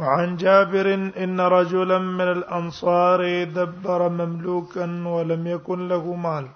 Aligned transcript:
وعن 0.00 0.36
جابر 0.40 0.86
ان 1.22 1.40
رجلا 1.52 1.96
من 1.98 2.28
الانصار 2.36 3.22
دبر 3.54 4.08
مملوكا 4.08 4.86
ولم 5.14 5.46
يكن 5.46 5.88
له 5.88 6.14
مال 6.22 6.46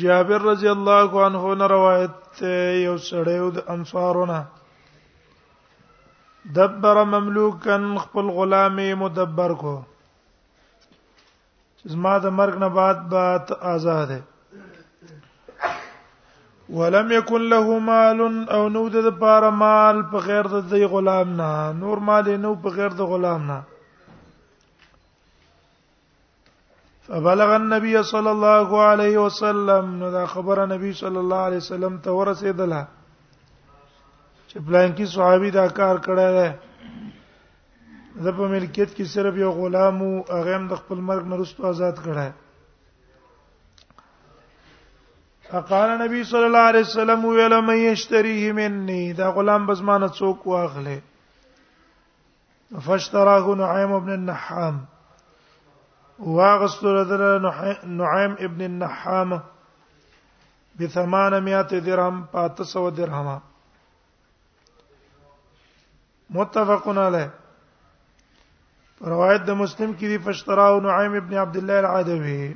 جابر 0.00 0.42
رضی 0.48 0.68
الله 0.74 1.24
عنه 1.24 1.54
نه 1.62 1.66
روایت 1.74 2.42
یو 2.86 2.96
سړیو 3.10 3.48
د 3.58 3.66
انصارونه 3.78 4.44
دبر 6.58 7.04
مملوکا 7.16 7.76
خپل 8.02 8.26
غلامي 8.40 8.94
مدبر 9.04 9.50
کو 9.64 9.74
زما 11.92 12.18
د 12.24 12.40
مرګ 12.42 12.66
نه 12.66 12.68
بعد 12.80 12.98
به 13.14 13.62
آزاد 13.78 14.08
دی 14.12 14.20
ولم 16.70 17.12
يكن 17.12 17.48
له 17.48 17.78
مال 17.78 18.20
او 18.50 18.68
نو 18.68 18.88
د 18.88 19.08
پاره 19.20 19.50
مال 19.50 19.96
په 20.12 20.18
غیر 20.28 20.46
د 20.54 20.70
دی 20.70 20.84
غلام 20.94 21.28
نه 21.40 21.50
نور 21.80 21.98
مال 22.08 22.26
نو 22.42 22.54
په 22.64 22.68
غیر 22.76 22.92
د 23.00 23.08
غلام 23.12 23.42
نه 23.50 23.58
فبلغ 27.06 27.50
النبي 27.56 27.94
صلى 28.12 28.30
الله 28.36 28.68
عليه 28.88 29.16
وسلم 29.24 29.84
دا 30.16 30.24
خبر 30.32 30.66
نبی 30.74 30.92
صلى 31.02 31.18
الله 31.24 31.38
عليه 31.48 31.60
وسلم 31.64 31.92
ته 32.06 32.10
ورسېدله 32.18 32.80
چې 34.48 34.56
پلان 34.66 34.88
کې 34.96 35.04
صحابي 35.14 35.50
دا 35.54 35.66
کار 35.78 35.96
کړی 36.08 36.26
دی 36.38 36.50
د 38.24 38.36
په 38.36 38.48
ملکیت 38.54 38.90
کې 38.96 39.04
صرف 39.14 39.34
یو 39.44 39.50
غلام 39.60 39.96
او 40.08 40.10
هغه 40.36 40.52
هم 40.56 40.68
د 40.72 40.74
خپل 40.82 40.98
مرګ 41.08 41.24
نه 41.32 41.34
وروسته 41.36 41.66
آزاد 41.72 41.96
کړی 42.04 42.28
فقال 45.50 45.90
نبی 46.00 46.22
صلی 46.30 46.44
الله 46.44 46.68
علیه 46.70 46.80
وسلم 46.80 47.24
ویل 47.24 47.54
مې 47.66 47.74
یشتریه 47.92 48.52
مني 48.52 49.12
دا 49.12 49.30
غلام 49.32 49.66
بزمانه 49.66 50.08
څوک 50.08 50.46
واغله 50.46 51.00
فاشتراه 52.86 53.46
نعيم 53.62 53.92
ابن 53.92 54.12
النحام 54.12 54.80
واغست 56.18 56.84
لدر 56.84 57.22
نعيم 58.02 58.34
ابن 58.46 58.60
النحام 58.70 59.30
ب 60.78 60.82
800 60.86 61.84
درهم 61.88 62.28
500 62.34 62.90
درهم 62.94 63.40
متفق 66.30 66.88
علیه 66.98 67.30
روایت 69.00 69.42
د 69.42 69.50
مسلم 69.50 69.92
کې 69.92 70.00
دی 70.12 70.18
فاشتراه 70.18 70.80
نعيم 70.80 71.14
ابن 71.14 71.34
عبد 71.36 71.56
الله 71.56 71.78
العدوي 71.78 72.54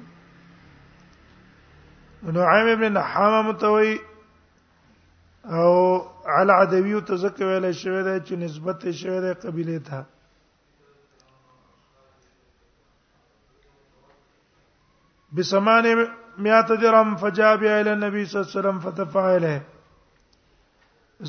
نعیم 2.22 2.66
ابن 2.72 2.96
حمام 2.96 3.46
متوي 3.48 3.98
او 5.50 5.74
على 6.36 6.52
عدوی 6.62 7.00
تزکه 7.08 7.44
ویل 7.46 7.72
شوی 7.72 8.02
دی 8.02 8.16
چې 8.26 8.34
نسبت 8.42 8.80
شوی 9.00 9.20
دی 9.24 9.32
قبيله 9.46 9.78
ته 9.88 9.98
بسمان 15.38 15.86
میات 16.44 16.68
درم 16.84 17.16
فجاء 17.16 17.56
بها 17.56 17.80
الى 17.80 17.90
النبي 17.92 18.24
صلى 18.24 18.40
الله 18.40 18.50
عليه 18.50 18.60
وسلم 18.60 18.78
فتفع 18.88 19.24
اليه 19.36 19.60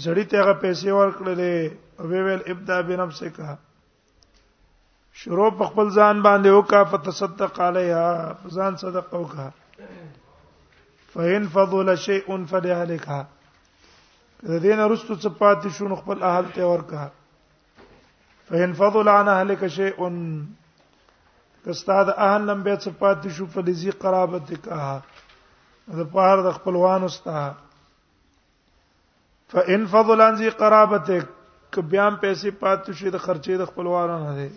زړی 0.04 0.24
ته 0.30 0.40
هغه 0.42 0.54
پیسې 0.62 0.88
ورکړلې 1.00 1.78
او 2.00 2.08
ویل 2.08 2.44
ابدا 2.52 2.81
بنفسک 2.81 3.42
شروع 5.22 5.50
په 5.52 5.64
خپل 5.72 5.88
ځان 5.90 6.22
باندې 6.22 6.50
وکا 6.50 6.84
فتصدق 6.94 7.60
علیها 7.68 8.38
ځان 8.58 8.78
صدقه 8.84 9.18
وکا 9.20 9.50
فإن 11.13 11.47
فضل 11.47 11.97
شيء 11.97 12.46
فلأهلك 12.46 13.07
کله 14.41 14.57
دین 14.59 14.79
رستو 14.91 15.16
صفات 15.16 15.68
شون 15.78 15.96
خپل 15.96 16.24
اهل 16.29 16.47
ته 16.56 16.63
ورکا 16.72 17.07
فإن 18.50 18.74
فضل 18.79 19.09
عن 19.09 19.28
أهلك 19.34 19.68
شيء 19.68 20.09
کستاد 21.66 22.09
اهل 22.16 22.47
لم 22.47 22.63
به 22.63 22.75
صفات 22.85 23.28
شو 23.38 23.46
فلذي 23.46 23.90
قرابتك 23.90 24.68
د 26.00 26.09
پاره 26.16 26.41
د 26.50 26.51
خپلوان 26.57 27.03
استا 27.09 27.45
فإن 29.53 29.85
فضل 29.95 30.22
عن 30.28 30.35
ذي 30.44 30.50
قرابتك 30.50 31.30
ک 31.72 31.85
بیا 31.95 32.09
په 32.24 32.34
صفات 32.44 32.91
شو 32.91 33.09
د 33.09 33.24
خرچې 33.28 33.62
د 33.63 33.72
خپلوان 33.72 34.09
نه 34.18 34.35
دي 34.41 34.50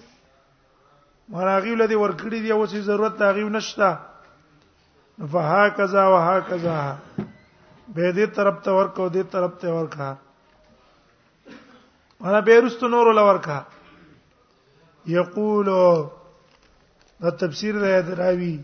مرغي 1.36 1.76
ولدي 1.78 2.02
ورکړي 2.04 2.40
دی 2.46 2.52
او 2.56 2.66
څه 2.66 2.88
ضرورت 2.90 3.16
دا 3.24 3.30
غي 3.38 3.44
نشته 3.60 3.96
فها 5.20 5.68
کذا 5.76 6.06
وها 6.08 6.38
کذا 6.48 6.96
به 7.94 8.10
دې 8.12 8.26
طرف 8.38 8.58
ته 8.66 8.70
ورکو 8.78 9.06
دې 9.08 9.22
طرف 9.36 9.52
ته 9.62 9.68
ورکا 9.78 10.10
انا 12.24 12.40
بیرست 12.48 12.82
نور 12.96 13.06
ول 13.12 13.18
ورکا 13.28 13.60
یقول 15.14 15.66
دا 17.22 17.30
تفسیر 17.44 17.74
دی 17.80 18.14
راوی 18.22 18.56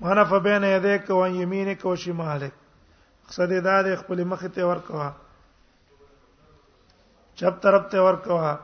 معنا 0.00 0.22
فبین 0.30 0.64
یدیک 0.64 1.10
و 1.16 1.26
یمینک 1.26 1.84
و 1.86 1.96
شمالک 2.04 2.52
مقصد 3.24 3.52
دا 3.64 3.80
د 3.82 3.88
خپل 4.02 4.24
مخ 4.34 4.44
ته 4.54 4.64
ورکوا 4.72 5.10
چپ 7.40 7.62
طرف 7.62 7.90
ته 7.90 7.98
ورکوا 8.10 8.54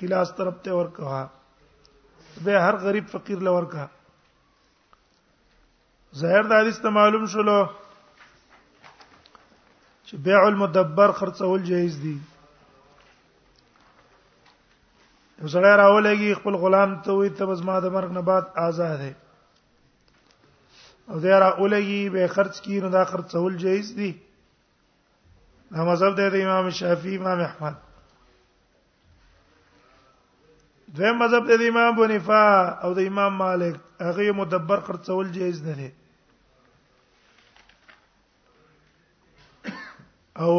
خلاص 0.00 0.34
طرف 0.36 0.56
ته 0.64 0.72
ورکوا 0.78 1.26
به 2.46 2.60
هر 2.68 2.76
غریب 2.86 3.06
فقیر 3.10 3.38
لورکا 3.48 3.86
ظاهر 6.14 6.42
د 6.46 6.52
حدیث 6.60 6.78
ته 6.82 6.88
معلوم 6.98 7.26
شولو 7.32 7.58
چې 10.06 10.14
بيع 10.26 10.40
المدبر 10.48 11.12
خرڅول 11.20 11.62
جایز 11.70 11.94
دي 12.04 12.16
یو 15.40 15.48
سړی 15.54 15.72
راولېږي 15.82 16.30
خپل 16.40 16.54
غلام 16.64 16.90
ته 17.04 17.10
وي 17.12 17.30
ته 17.36 17.42
بس 17.50 17.60
ما 17.66 17.76
د 17.80 17.86
مرګ 17.96 18.10
نه 18.16 18.20
بعد 18.30 18.44
آزاد 18.68 18.98
دی 19.00 19.12
او 21.10 21.16
دی 21.22 21.28
راولېږي 21.44 22.00
به 22.12 22.22
خرڅ 22.34 22.54
کی 22.64 22.80
نو 22.82 22.88
دا 22.96 23.04
خرڅول 23.10 23.52
جایز 23.64 23.88
دي 23.98 24.10
دا 25.74 25.84
مذهب 25.90 26.14
دی 26.18 26.30
د 26.30 26.36
امام 26.44 26.70
شافعي 26.70 27.16
امام 27.18 27.40
احمد 27.40 27.74
دویم 30.94 31.16
مذهب 31.18 31.46
د 31.48 31.62
امام 31.68 31.94
بنفا 31.94 32.44
او 32.84 32.92
د 32.94 32.98
امام 33.08 33.32
مالک 33.36 33.78
هغه 34.00 34.32
مدبر 34.40 34.80
خرڅول 34.88 35.30
جایز 35.38 35.62
نه 35.64 35.74
دي 35.78 35.90
او 40.44 40.52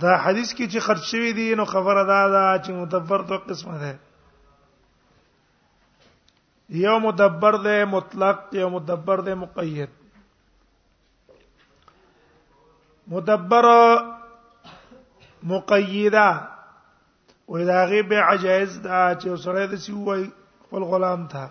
دا 0.00 0.16
حدیث 0.24 0.54
کې 0.54 0.66
چې 0.72 0.78
خرڅ 0.86 1.02
شوی 1.10 1.32
دی 1.40 1.54
نو 1.60 1.64
خبره 1.74 2.04
دا 2.04 2.22
ده 2.28 2.56
چې 2.64 2.70
مدبر 2.80 3.20
دوه 3.32 3.38
قسمه 3.52 3.78
ده 3.84 3.92
یو 6.86 6.98
مدبر 7.00 7.56
ده 7.68 7.84
مطلق 7.98 8.42
یو 8.54 8.70
مدبر 8.70 9.20
ده 9.28 9.34
مقید 9.44 9.88
مدبر 13.12 13.64
مقیده 15.42 16.28
ولې 17.48 17.64
دا 17.72 17.80
غي 17.90 18.00
به 18.10 18.18
عجایز 18.30 18.72
دا 18.86 19.00
چې 19.20 19.26
سره 19.44 19.60
د 19.72 19.74
سی 19.84 19.92
وای 20.06 20.22
خپل 20.64 20.82
غلام 20.92 21.20
تھا 21.32 21.46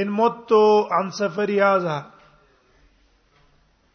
ان 0.00 0.08
متو 0.18 0.64
عن 0.98 1.06
سفر 1.20 1.48
یازا 1.62 1.98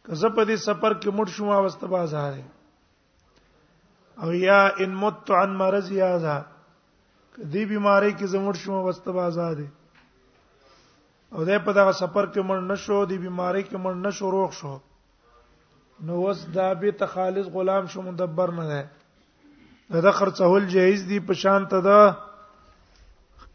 که 0.06 0.12
زه 0.20 0.28
په 0.36 0.42
دې 0.48 0.56
سفر 0.66 0.92
کې 1.00 1.10
مړ 1.18 1.26
شوم 1.36 1.48
او 1.54 1.62
واستبا 1.62 2.02
زاره 2.14 2.44
او 4.22 4.28
یا 4.46 4.60
ان 4.84 4.92
متو 5.02 5.32
عن 5.42 5.50
مرض 5.62 5.86
یازا 6.02 6.36
دې 7.52 7.62
بیماری 7.72 8.10
کې 8.18 8.26
زه 8.34 8.38
مړ 8.46 8.54
شوم 8.64 8.74
او 8.80 8.84
واستبا 8.90 9.26
زاره 9.38 9.68
او 11.34 11.40
دې 11.48 11.58
په 11.64 11.70
دغه 11.78 11.92
سفر 12.02 12.24
کې 12.32 12.40
مړ 12.50 12.58
نشو 12.72 12.96
دی 13.12 13.18
بیماری 13.24 13.62
کې 13.68 13.76
مړ 13.84 13.94
نشو 14.08 14.26
روغ 14.36 14.50
شو 14.60 14.74
نو 16.08 16.12
وس 16.24 16.40
دا 16.54 16.68
به 16.80 16.90
تخالص 17.02 17.46
غلام 17.54 17.84
شو 17.92 17.98
مدبر 18.08 18.48
نه 18.58 18.64
ده 18.70 18.80
دا 19.92 20.10
خرڅول 20.18 20.64
جایز 20.70 21.02
دي 21.08 21.18
په 21.26 21.32
شان 21.42 21.66
ته 21.72 21.80
دا 21.82 21.98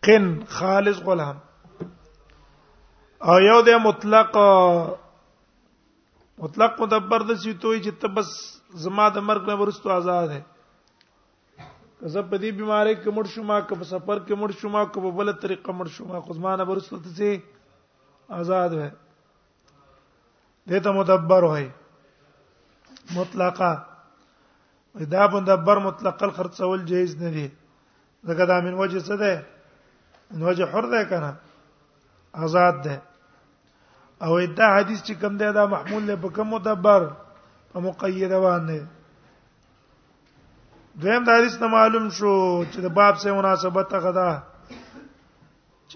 قن 0.07 0.27
خالص 0.57 1.01
غلام 1.07 1.39
او 3.31 3.39
یو 3.45 3.57
د 3.69 3.81
مطلق 3.85 4.37
مطلق 6.43 6.79
مدبر 6.81 7.25
د 7.31 7.35
سی 7.41 7.53
توي 7.65 7.81
چې 7.83 7.99
ته 8.03 8.13
بس 8.19 8.31
زما 8.85 9.09
د 9.17 9.25
مرګ 9.31 9.49
نه 9.53 9.59
ورستو 9.61 9.91
آزاد 9.97 10.31
ہے 10.35 10.41
زه 10.41 12.21
په 12.29 12.37
دې 12.37 12.51
بیماری 12.61 12.93
کې 12.95 13.13
مړ 13.17 13.27
شوم 13.35 13.51
که 13.67 13.81
په 13.83 13.89
سفر 13.91 14.23
کې 14.23 14.39
مړ 14.39 14.57
شوم 14.61 14.77
که 14.93 15.03
په 15.05 15.11
بل 15.19 15.33
طریقه 15.45 15.75
مړ 15.81 15.93
شوم 15.97 16.19
خو 16.27 16.37
زما 16.39 16.55
نه 16.61 16.69
ورستو 16.71 17.01
ته 17.03 17.15
سي 17.21 17.31
آزاد 18.41 18.77
وې 18.79 18.89
دته 20.73 20.95
مدبر 21.01 21.49
وای 21.51 21.69
مطلقه 23.19 23.71
دا 24.95 25.27
مدبر 25.33 25.77
مطلق 25.79 26.23
الخرڅول 26.23 26.85
جایز 26.85 27.15
نه 27.21 27.29
دی 27.31 27.47
ځکه 28.27 28.45
دا 28.47 28.59
من 28.63 28.73
وجه 28.73 28.99
څه 28.99 29.15
ده 29.17 29.45
من 30.31 30.41
وجه 30.47 30.65
حر 30.73 30.85
ده 30.91 31.05
کنه 31.05 31.35
آزاد 32.33 32.81
ده 32.83 33.01
او 34.21 34.45
دا 34.45 34.67
حدیث 34.77 35.01
چې 35.03 35.11
کوم 35.21 35.37
دی 35.37 35.51
دا 35.53 35.65
محمول 35.65 36.03
له 36.03 36.15
په 36.15 36.29
کوم 36.35 36.51
مدبر 36.55 37.01
په 37.73 37.79
مقید 37.79 38.31
باندې 38.33 38.79
دویم 40.95 41.23
دا 41.23 41.37
حدیث 41.37 41.59
نه 41.61 41.67
معلوم 41.67 42.09
شو 42.09 42.65
چې 42.73 42.79
د 42.81 42.85
باب 42.99 43.15
سره 43.17 43.33
مناسبت 43.33 43.93
غدا 43.93 44.31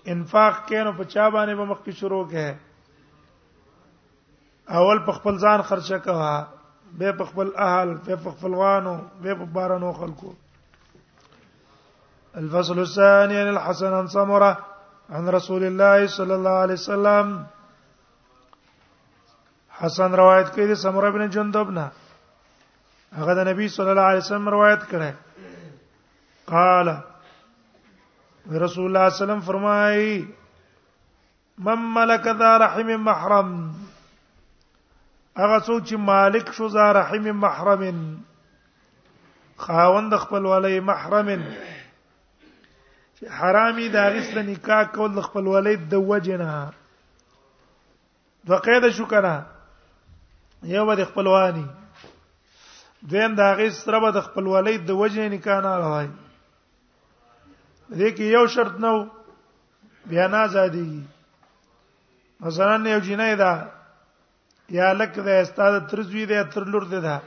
انفاق 0.05 0.65
کینو 0.67 0.91
په 0.93 1.03
چا 1.03 1.29
باندې 1.29 1.55
به 1.55 1.65
مخکې 1.65 1.91
شروع 1.99 2.25
کړي 2.29 2.53
اول 4.69 4.99
په 5.05 5.11
خپل 5.11 5.37
ځان 5.37 5.61
خرچه 5.61 5.97
کوا 5.97 6.54
به 6.97 7.11
په 7.11 7.25
خپل 7.29 7.47
اهل 7.67 7.89
په 8.09 8.31
خپلوانو 8.33 8.91
په 9.23 9.45
بارانو 9.57 9.89
خلکو 9.97 10.29
الفصل 12.41 12.77
الثاني 12.83 13.35
عن 13.39 13.47
الحسن 13.55 13.91
عن 13.97 14.05
سمرة 14.13 14.51
عن 15.17 15.23
رسول 15.37 15.63
الله 15.69 15.97
صلى 16.15 16.33
الله 16.35 16.49
عليه 16.65 16.73
وسلم 16.81 17.25
حسن 19.79 20.09
روایت 20.21 20.47
کړي 20.55 20.65
دی 20.67 20.75
سمرة 20.75 21.07
بن 21.17 21.23
جندب 21.37 21.67
نه 21.79 21.87
هغه 23.17 23.31
د 23.41 23.43
نبی 23.49 23.65
صلی 23.75 23.89
الله 23.95 24.01
عليه 24.13 24.19
وسلم 24.25 24.49
روایت 24.55 24.81
کړي 24.93 25.11
قال 26.53 26.87
رسول 28.65 28.85
الله 28.85 28.85
صلى 28.85 28.85
الله 28.87 29.05
عليه 29.13 29.21
وسلم 29.23 29.39
فرمایي 29.51 30.13
من 31.67 31.79
ملك 31.97 32.25
ذا 32.43 32.51
رحم 32.63 32.87
محرم 33.09 33.49
هغه 35.39 35.55
څوک 35.67 35.81
چې 35.87 35.95
مالک 36.09 36.45
شو 36.57 36.67
زه 36.75 36.83
رحم 36.99 37.23
محرم 37.43 37.87
خاوند 39.63 40.11
خپل 40.21 40.43
ولای 40.51 40.77
محرم 40.89 41.29
چې 43.17 43.23
حرامي 43.39 43.87
دا 43.95 44.03
غسل 44.15 44.37
نکاح 44.49 44.83
کول 44.93 45.19
خپل 45.27 45.45
ولای 45.55 45.75
د 45.95 46.05
وجنه 46.11 46.53
وقید 48.49 48.83
شو 48.97 49.05
کنه 49.13 49.35
یو 50.71 50.87
د 50.97 50.99
خپلوانی 51.07 51.67
دویم 53.11 53.31
دا 53.39 53.49
غي 53.59 53.69
سره 53.77 53.99
به 54.03 54.09
د 54.13 54.19
خپل 54.27 54.45
ولید 54.51 54.81
د 54.87 54.91
وجه 54.99 55.23
نه 55.31 55.37
کانه 55.47 55.71
راوي 55.81 56.09
دې 57.91 58.07
کې 58.17 58.21
یو 58.35 58.43
شرط 58.53 58.75
نو 58.85 58.93
بیا 60.13 60.25
نه 60.35 60.39
ازادي 60.45 60.89
مثلا 62.45 62.75
یو 62.91 62.99
جنې 63.09 63.33
ده 63.41 63.51
یا 64.69 64.91
لک 64.93 65.19
ده 65.19 65.31
استاد 65.41 65.87
ترزوی 65.89 66.25
ده 66.25 66.43
تر 66.49 66.63
لور 66.63 66.83
ده 66.83 66.99
ده 66.99 67.21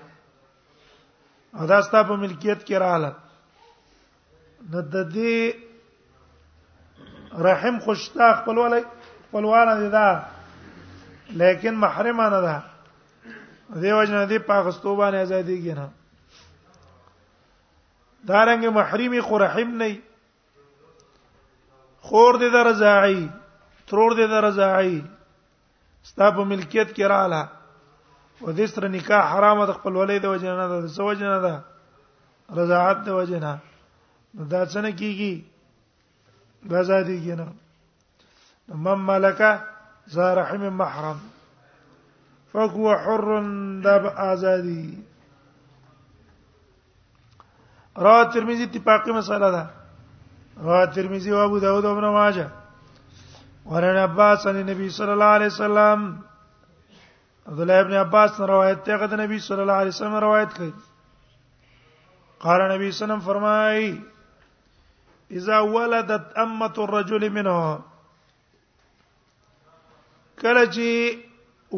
او 1.54 1.66
دا 1.66 1.80
ستا 1.82 2.02
په 2.02 2.16
ملکیت 2.16 2.64
کې 2.66 2.74
رااله 2.82 3.12
نو 4.70 4.80
د 4.82 4.96
دې 5.12 5.52
رحم 7.46 7.78
خوشتا 7.84 8.32
خپل 8.40 8.58
ولای 8.58 8.82
خپلوان 9.28 9.80
دي 9.80 9.88
دا 9.88 10.22
لیکن 11.30 11.74
محرم 11.74 12.20
نه 12.20 12.40
ده 12.40 12.62
دیو 13.80 14.04
جن 14.04 14.26
دي 14.28 14.38
په 14.38 14.62
غستو 14.62 14.96
باندې 14.96 15.16
ازادي 15.16 15.62
کې 15.62 15.72
نه 15.78 15.88
دارنګ 18.28 18.66
محرمي 18.72 19.20
خو 19.20 19.38
رحم 19.38 19.76
نه 19.82 19.96
خور 22.00 22.34
دې 22.34 22.52
درزاعي 22.52 23.28
ترور 23.86 24.12
دې 24.14 24.26
درزاعي 24.30 25.00
ستا 26.08 26.26
په 26.36 26.42
ملکیت 26.50 26.88
کې 26.96 27.04
رااله 27.12 27.42
و 28.46 28.52
دې 28.58 28.66
سره 28.72 28.86
نکاح 28.96 29.22
حرامه 29.32 29.64
د 29.66 29.70
خپل 29.78 29.92
ولید 30.00 30.22
او 30.28 30.34
جنا 30.42 30.66
ده 30.72 30.76
سو 30.96 31.12
جنا 31.20 31.38
ده 31.46 31.54
رضاعت 32.58 32.98
د 33.06 33.08
وجنا 33.18 33.52
دا 34.52 34.60
څنګه 34.72 34.92
کیږي 35.00 35.32
آزادی 36.80 37.16
کې 37.24 37.34
نه 37.40 37.46
مم 38.84 39.00
ملکا 39.10 39.50
زارحم 40.14 40.62
محرم 40.80 41.18
فهو 42.52 42.86
حر 43.02 43.24
دب 43.84 44.04
آزادی 44.30 44.84
را 48.06 48.16
ترمذی 48.32 48.64
اتفاقی 48.68 49.12
مسله 49.18 49.48
ده 49.56 49.62
را 50.66 50.80
ترمذی 50.96 51.30
او 51.32 51.38
ابو 51.44 51.58
داود 51.64 51.84
او 51.84 51.92
ابن 51.94 52.08
ماجه 52.18 52.46
ورن 53.68 53.96
عباس 54.00 54.46
عن 54.46 54.56
النبي 54.60 54.90
صلى 54.96 55.12
الله 55.12 55.24
عليه 55.36 55.46
وسلم 55.46 56.20
عبد 57.48 57.60
الله 57.60 57.80
ابن 57.80 57.94
عباس 58.02 58.40
روایت 58.50 58.82
ته 58.84 58.96
غد 58.96 59.14
نبی 59.20 59.38
صلی 59.46 59.60
الله 59.60 59.72
علیه 59.82 59.92
وسلم 59.96 60.14
روایت 60.24 60.50
کړي 60.56 60.72
قال 62.44 62.60
نبی 62.72 62.88
صلی 62.90 62.96
الله 62.96 62.96
علیه 62.96 62.96
وسلم 62.98 63.20
فرمای 63.26 64.00
اذا 65.40 65.56
ولدت 65.74 66.24
امه 66.44 66.76
الرجل 66.84 67.22
منه 67.28 67.56
کله 70.42 70.64
چې 70.66 70.88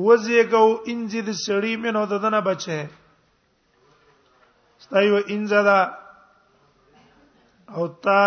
وزیګو 0.07 0.67
انځي 0.91 1.21
د 1.21 1.31
سړی 1.47 1.75
منه 1.87 2.01
ددنه 2.07 2.41
بچي 2.51 2.83
ستایو 4.87 5.17
انځه 5.23 5.61
دا 5.71 5.81
او 7.75 7.83
تا 7.89 8.23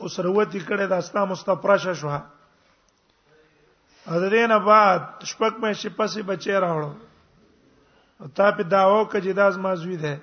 اوس 0.00 0.18
وروتي 0.18 0.60
کړه 0.60 0.86
دا 0.94 1.00
ستا 1.08 1.20
مستپراشه 1.24 1.94
شوه 2.04 2.18
حضرین 4.12 4.50
بعد 4.64 4.98
شپک 5.30 5.54
مې 5.60 5.72
شي 5.80 5.88
پسې 5.98 6.20
بچی 6.30 6.52
راوړو 6.64 6.92
تا 8.36 8.46
په 8.56 8.62
داوو 8.76 9.00
کې 9.10 9.18
جداز 9.26 9.54
ما 9.64 9.72
زوی 9.82 9.96
ده 10.04 10.14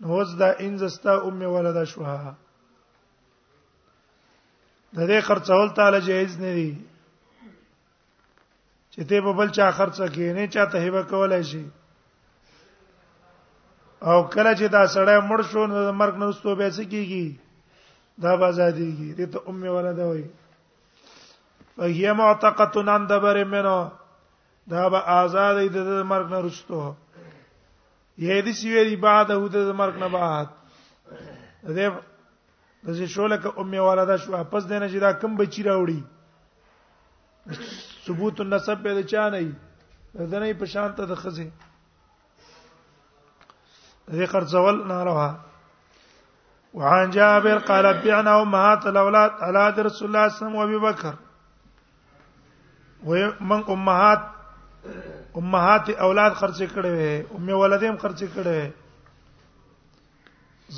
نو 0.00 0.06
وز 0.16 0.30
دا 0.40 0.48
انزستا 0.66 1.12
ام 1.28 1.40
ولدا 1.54 1.84
شوها 1.92 2.18
د 4.96 4.98
دې 5.08 5.18
خرڅول 5.28 5.68
تعالی 5.80 6.00
جایز 6.10 6.32
نه 6.42 6.50
دی 6.58 6.72
چې 8.92 9.00
ته 9.12 9.16
په 9.28 9.32
بل 9.40 9.48
چا 9.60 9.66
خرڅه 9.80 10.06
کې 10.14 10.28
نه 10.36 10.44
چاته 10.56 10.76
هیبه 10.86 11.02
کولای 11.14 11.42
شي 11.54 11.64
او 14.10 14.18
کله 14.34 14.52
چې 14.58 14.66
دا 14.74 14.82
سړی 14.94 15.18
مړ 15.28 15.40
شو 15.52 15.62
نو 15.70 15.78
مرګ 16.00 16.14
نه 16.20 16.26
وستو 16.28 16.50
به 16.62 16.68
څه 16.76 16.84
کیږي 16.92 17.26
دا 18.22 18.32
بازادیږي 18.40 19.10
دې 19.18 19.26
ته 19.36 19.50
ام 19.50 19.60
ولدا 19.80 20.06
وایي 20.14 20.24
فهي 21.76 22.12
معتقه 22.12 22.90
عند 22.90 23.12
بر 23.12 23.44
منه 23.44 23.92
دا 24.68 24.88
به 24.88 24.98
آزاد 25.22 25.56
دي 25.58 25.68
د 25.68 25.78
مرګ 26.10 26.26
نه 26.34 26.38
رسټو 26.46 26.82
یې 28.24 28.42
دې 28.44 28.52
سی 28.58 28.66
ویری 28.74 28.96
بعد 29.04 29.30
هو 29.32 29.46
د 29.54 29.72
مرګ 29.80 29.94
نه 30.02 30.08
بعد 30.16 30.48
دې 31.76 31.88
د 32.86 32.90
دې 32.98 33.06
شوله 33.14 33.36
ک 33.42 33.58
امي 33.64 33.80
والده 33.86 34.16
شو 34.22 34.44
پس 34.50 34.62
دینه 34.70 34.86
چې 34.92 34.98
دا 35.06 35.10
کم 35.24 35.34
بچی 35.40 35.62
راوړي 35.68 36.00
ثبوت 38.06 38.40
النسب 38.44 38.78
به 38.86 39.02
چا 39.14 39.26
نه 39.34 39.40
وي 39.44 39.52
دا 40.32 40.38
نه 40.44 40.52
په 40.62 40.70
شان 40.76 40.94
ته 41.00 41.06
د 41.12 41.20
خزه 41.24 41.48
دې 44.08 44.26
قرضول 44.36 44.80
ناروا 44.94 45.28
وعن 46.80 47.10
جابر 47.18 47.58
قال 47.68 47.92
بيعنا 48.02 48.40
امهات 48.42 48.86
الاولاد 48.92 49.30
على 49.48 49.68
رسول 49.68 49.78
الله 49.78 49.92
صلى 49.92 50.10
الله 50.10 50.26
عليه 50.26 50.36
وسلم 50.38 50.54
وابي 50.62 50.78
بكر 50.88 51.14
و 53.06 53.10
من 53.40 53.62
امهات 53.68 54.18
امهات 55.36 55.86
اولاد 56.06 56.32
خرچ 56.42 56.58
کړي 56.74 56.90
وي 56.98 57.12
امه 57.38 57.54
ولدیم 57.62 57.94
خرچ 58.02 58.20
کړي 58.34 58.58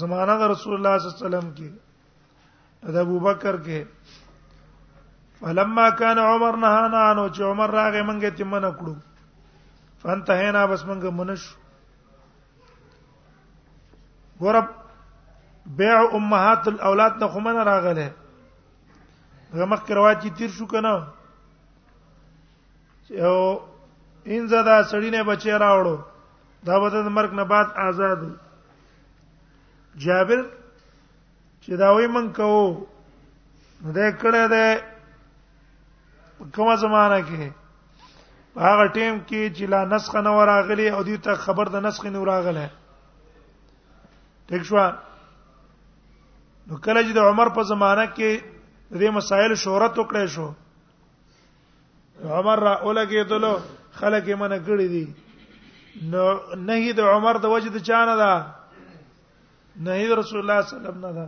زمانہ 0.01 0.35
د 0.39 0.43
رسول 0.53 0.73
الله 0.77 0.93
صلی 0.93 0.93
الله 0.93 0.93
علیه 0.93 1.17
وسلم 1.27 1.47
کې 1.59 1.69
د 2.97 2.99
ابوبکر 3.03 3.55
کې 3.67 3.81
فلما 5.43 5.87
كان 5.91 6.19
عمر 6.23 6.53
نهانا 6.65 7.03
نو 7.15 7.29
چې 7.29 7.41
عمر 7.51 7.71
راغې 7.79 8.03
مونږه 8.09 8.37
تیمنه 8.41 8.71
کړو 8.81 8.95
فانتهینا 10.07 10.65
بس 10.73 10.83
مونږه 10.85 11.11
منش 11.21 11.47
ورب 14.41 14.69
بيع 15.83 16.01
امهات 16.19 16.67
الاولاد 16.73 17.21
نه 17.25 17.31
خو 17.37 17.41
من 17.47 17.57
راغله 17.71 18.09
هغه 19.55 19.65
مخکې 19.65 19.91
رواج 20.01 20.29
تیر 20.41 20.51
شو 20.59 20.67
کنه 20.75 20.97
او 23.11 23.61
ان 24.27 24.47
زدا 24.49 24.77
سړی 24.91 25.11
نه 25.11 25.23
بچی 25.31 25.51
راوړو 25.51 25.97
دا 26.67 26.79
به 26.81 26.89
د 26.91 27.07
مرګ 27.19 27.33
نه 27.39 27.45
بعد 27.53 27.67
آزاد 27.89 28.21
جابر 30.05 30.41
چې 31.63 31.77
دا 31.83 31.89
وای 31.93 32.07
من 32.15 32.33
کوو 32.39 32.87
دا 33.99 34.11
کړه 34.23 34.43
ده 34.55 34.67
کومه 36.55 36.75
زمانہ 36.83 37.19
کې 37.27 37.51
هغه 38.67 38.87
ټیم 38.97 39.15
کې 39.29 39.53
چې 39.57 39.65
لا 39.75 39.85
نسخ 39.95 40.15
نه 40.17 40.31
وراغلی 40.39 40.89
او 40.91 41.03
دې 41.05 41.17
ته 41.25 41.33
خبر 41.47 41.67
د 41.69 41.77
نسخ 41.87 42.05
نه 42.07 42.19
وراغله 42.21 42.69
ټیک 44.49 44.63
شو 44.67 44.77
نو 46.69 46.77
کله 46.85 47.01
چې 47.03 47.13
د 47.15 47.19
عمر 47.31 47.49
په 47.57 47.63
زمانہ 47.73 48.05
کې 48.17 48.31
دې 49.01 49.09
مسائل 49.19 49.53
شهرت 49.55 49.95
وکړې 49.99 50.27
شو 50.35 50.51
عمر 52.25 52.59
را 52.61 52.73
اولګېدلو 52.85 53.53
خلک 53.93 54.25
یې 54.29 54.35
منه 54.37 54.59
کړی 54.67 54.89
دي 54.89 55.07
نو 56.11 56.27
نهي 56.67 56.93
د 56.93 57.01
عمر 57.01 57.35
د 57.41 57.45
وجد 57.45 57.77
چانه 57.89 58.17
ده 58.21 58.33
نهي 59.87 60.07
د 60.09 60.13
رسول 60.25 60.41
الله 60.41 60.61
صلی 60.61 60.69
الله 60.77 60.89
علیه 60.89 60.99
وسلم 60.99 60.99
نه 61.07 61.13
ده 61.17 61.25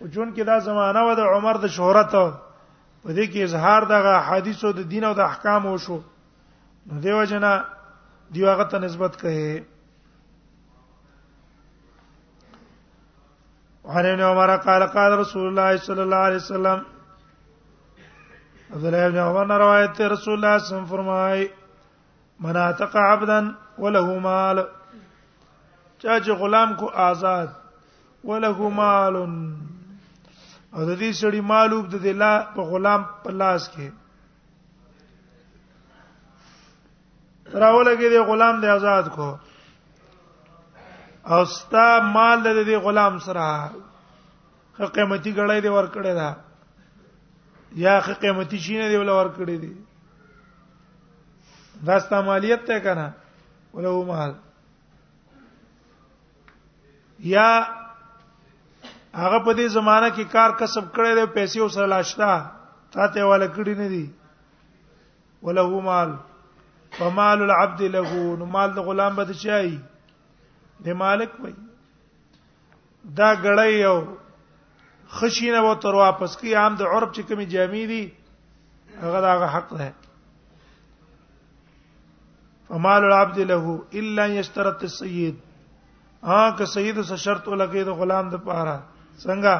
او 0.00 0.04
چون 0.14 0.34
کې 0.34 0.42
دا 0.44 0.58
زمانہ 0.66 0.98
و 1.08 1.14
د 1.14 1.20
عمر 1.34 1.54
د 1.62 1.66
شهرت 1.68 2.10
په 3.02 3.10
دې 3.16 3.24
کې 3.32 3.38
اظهار 3.42 3.82
د 3.86 3.94
حدیثو 4.28 4.72
د 4.72 4.80
دین 4.90 5.04
او 5.04 5.14
د 5.14 5.20
احکام 5.20 5.66
وشو 5.66 5.98
نو 6.86 7.00
دیو 7.00 7.24
جنا 7.24 7.52
دیو 8.34 8.46
هغه 8.50 8.64
ته 8.70 8.78
نسبت 8.78 9.20
کوي 9.20 9.62
وعن 13.84 14.06
ابن 14.06 14.20
عمر 14.20 14.56
قال 14.56 14.82
قال 14.86 15.12
رسول 15.18 15.46
الله 15.48 15.76
صلى 15.86 16.02
الله 16.02 16.22
عليه 16.26 16.36
وسلم 16.36 16.78
عبد 18.76 18.84
الله 18.84 19.04
ابن 19.06 19.16
عمر 19.18 19.44
نے 19.46 19.56
روایت 19.58 20.00
ہے 20.00 20.06
رسول 20.12 20.32
اللہ 20.34 20.46
صلی 20.46 20.46
اللہ 20.46 20.46
علیہ 20.56 20.64
وسلم 20.64 20.90
فرمائے 20.96 21.42
من 22.46 22.54
اعتق 22.62 22.92
عبدا 23.02 23.36
وله 23.84 24.16
مال 24.26 24.58
چاچ 26.02 26.26
غلام 26.42 26.74
کو 26.82 26.86
آزاد 27.04 27.48
وله 28.32 28.58
مال 28.80 29.14
او 29.22 30.82
د 30.88 30.90
دې 30.90 31.08
سړي 31.20 31.40
مالوب 31.52 31.84
د 31.86 31.94
دې 32.04 32.20
لا 32.24 32.32
په 32.58 32.62
غلام 32.74 33.00
په 33.22 33.30
لاس 33.44 33.62
کې 33.76 33.88
راولګي 37.62 38.08
د 38.16 38.18
غلام 38.32 38.56
د 38.66 38.68
آزاد 38.76 39.06
کو 39.14 39.30
او 41.34 41.44
ستا 41.56 41.86
مال 42.10 42.44
د 42.48 42.56
دې 42.68 42.86
غلام 42.88 43.18
سره 43.28 43.44
قیمتي 43.70 45.32
ګړې 45.32 45.58
دې 45.62 45.70
ور 45.76 45.88
کړې 45.96 46.14
ده 46.20 46.30
یا 47.76 47.98
حق 47.98 48.20
قیمتي 48.20 48.58
شي 48.58 48.78
نه 48.78 48.88
دی 48.88 48.96
ولا 48.96 49.12
ور 49.12 49.28
کړی 49.36 49.56
دی 49.60 49.72
دا 51.86 51.98
ستا 52.00 52.20
مالیت 52.28 52.66
ته 52.66 52.78
کنه 52.84 53.08
ولو 53.74 53.94
مال 54.04 54.32
یا 57.32 57.48
هغه 59.14 59.38
په 59.44 59.52
دې 59.52 59.66
زمانہ 59.74 60.08
کې 60.14 60.24
کار 60.36 60.50
کسب 60.62 60.84
کړی 60.94 61.14
دی 61.18 61.26
پیسې 61.26 61.60
وسره 61.60 61.86
لاشتا 61.92 62.94
تا 62.96 63.06
ته 63.16 63.24
ولا 63.26 63.46
کړی 63.46 63.74
نه 63.74 63.88
دی 63.88 64.12
ولو 65.42 65.80
مال 65.90 66.16
فمال 66.98 67.42
العبد 67.42 67.80
له 67.96 68.22
نو 68.42 68.50
مال 68.56 68.70
د 68.76 68.88
غلام 68.90 69.14
به 69.20 69.32
چای 69.42 69.76
د 70.86 71.00
مالک 71.02 71.30
وای 71.40 71.52
دا 73.20 73.28
غړی 73.34 73.68
یو 73.82 73.96
خشینه 75.12 75.60
و 75.60 75.74
تر 75.74 75.94
واپس 75.94 76.36
کی 76.40 76.52
عام 76.54 76.74
د 76.76 76.82
عرب 76.94 77.10
چې 77.14 77.22
کومي 77.28 77.46
جامې 77.52 77.84
دي 77.92 78.02
هغه 79.02 79.20
دا 79.26 79.32
حق 79.56 79.70
ده 79.78 79.88
فمال 82.68 83.02
العبد 83.04 83.38
له 83.52 83.64
الا 84.00 84.24
يشترط 84.32 84.80
السيد 84.82 85.36
ها 86.30 86.42
که 86.58 86.64
سید 86.72 86.96
سره 87.02 87.16
شرط 87.24 87.44
لګي 87.48 87.82
د 87.88 87.90
غلام 88.00 88.26
د 88.30 88.34
پاره 88.48 88.76
څنګه 89.24 89.54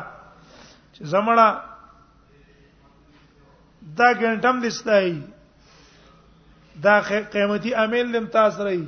چې 0.94 1.02
زمړه 1.14 1.48
دا 4.00 4.08
ګنټم 4.22 4.56
دستای 4.66 5.12
دا 6.88 6.96
قیمتي 7.36 7.72
عامل 7.82 8.06
لم 8.16 8.26
تاسو 8.34 8.58
رہی 8.64 8.84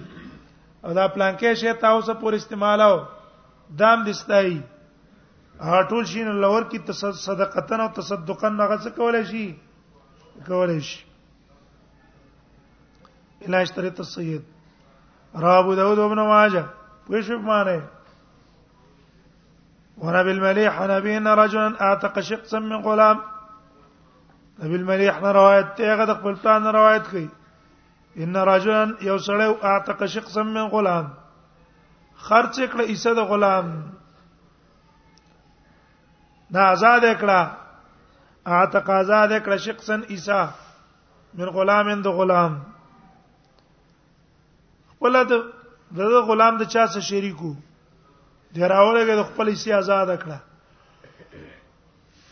او 0.84 0.90
دا 0.92 1.06
پلانکې 1.06 1.54
شه 1.62 1.72
تاسو 1.86 2.10
پور 2.20 2.32
استعمالو 2.38 2.94
دام 3.82 3.98
دستای 4.10 4.52
ها 5.68 5.78
ټول 5.88 6.04
شین 6.10 6.28
لور 6.40 6.62
کی 6.70 6.78
صدقتن 7.22 7.80
او 7.84 7.88
تصدقن 8.00 8.52
هغه 8.64 8.76
څه 8.84 8.90
کولای 8.98 9.24
شي 9.32 9.42
کولای 10.46 10.80
شي 10.90 11.00
الا 13.46 13.58
اشتری 13.64 13.90
تصید 13.98 14.44
را 15.44 15.52
ابو 15.58 15.72
داود 15.80 15.98
ابن 16.04 16.20
ماجه 16.30 16.64
پوښ 17.06 17.28
په 17.32 17.42
معنی 17.50 17.78
وانا 20.04 20.20
بالمليح 20.30 20.72
نبي 20.92 21.10
ان 21.16 21.26
رجلا 21.42 21.66
اعتق 21.90 22.16
شقصا 22.30 22.58
من 22.72 22.78
غلام 22.88 23.18
نبي 24.62 24.74
المليح 24.82 25.14
روایت 25.40 25.68
ته 25.76 25.82
هغه 25.94 26.04
د 26.10 26.12
خپل 26.20 26.34
پلان 26.42 26.62
روایت 26.80 27.04
کوي 27.10 27.28
ان 28.16 28.34
رجلا 28.54 28.82
یو 29.00 29.18
سړی 29.18 29.46
اعتق 29.72 30.00
شقصا 30.18 30.42
من 30.58 30.66
غلام 30.76 31.06
خرڅ 32.26 32.54
کړه 32.72 32.82
ایسه 32.88 33.10
د 33.22 33.24
غلام 33.32 33.66
دا 36.52 36.60
آزاد 36.72 37.00
کړه 37.20 37.40
اعتق 38.58 38.90
آزاد 38.90 39.28
کړه 39.44 39.56
شخصن 39.66 40.00
عیسی 40.10 40.42
من 41.38 41.46
غلام 41.56 41.88
اند 41.88 42.06
غلام 42.20 42.58
ولد 45.00 45.32
دغه 45.96 46.20
غلام 46.30 46.56
د 46.60 46.70
چا 46.76 46.86
سره 46.94 47.00
شریکو 47.10 47.52
د 48.56 48.72
راولګه 48.72 49.14
د 49.20 49.28
خپل 49.28 49.54
سي 49.64 49.72
آزاد 49.82 50.14
کړه 50.22 50.38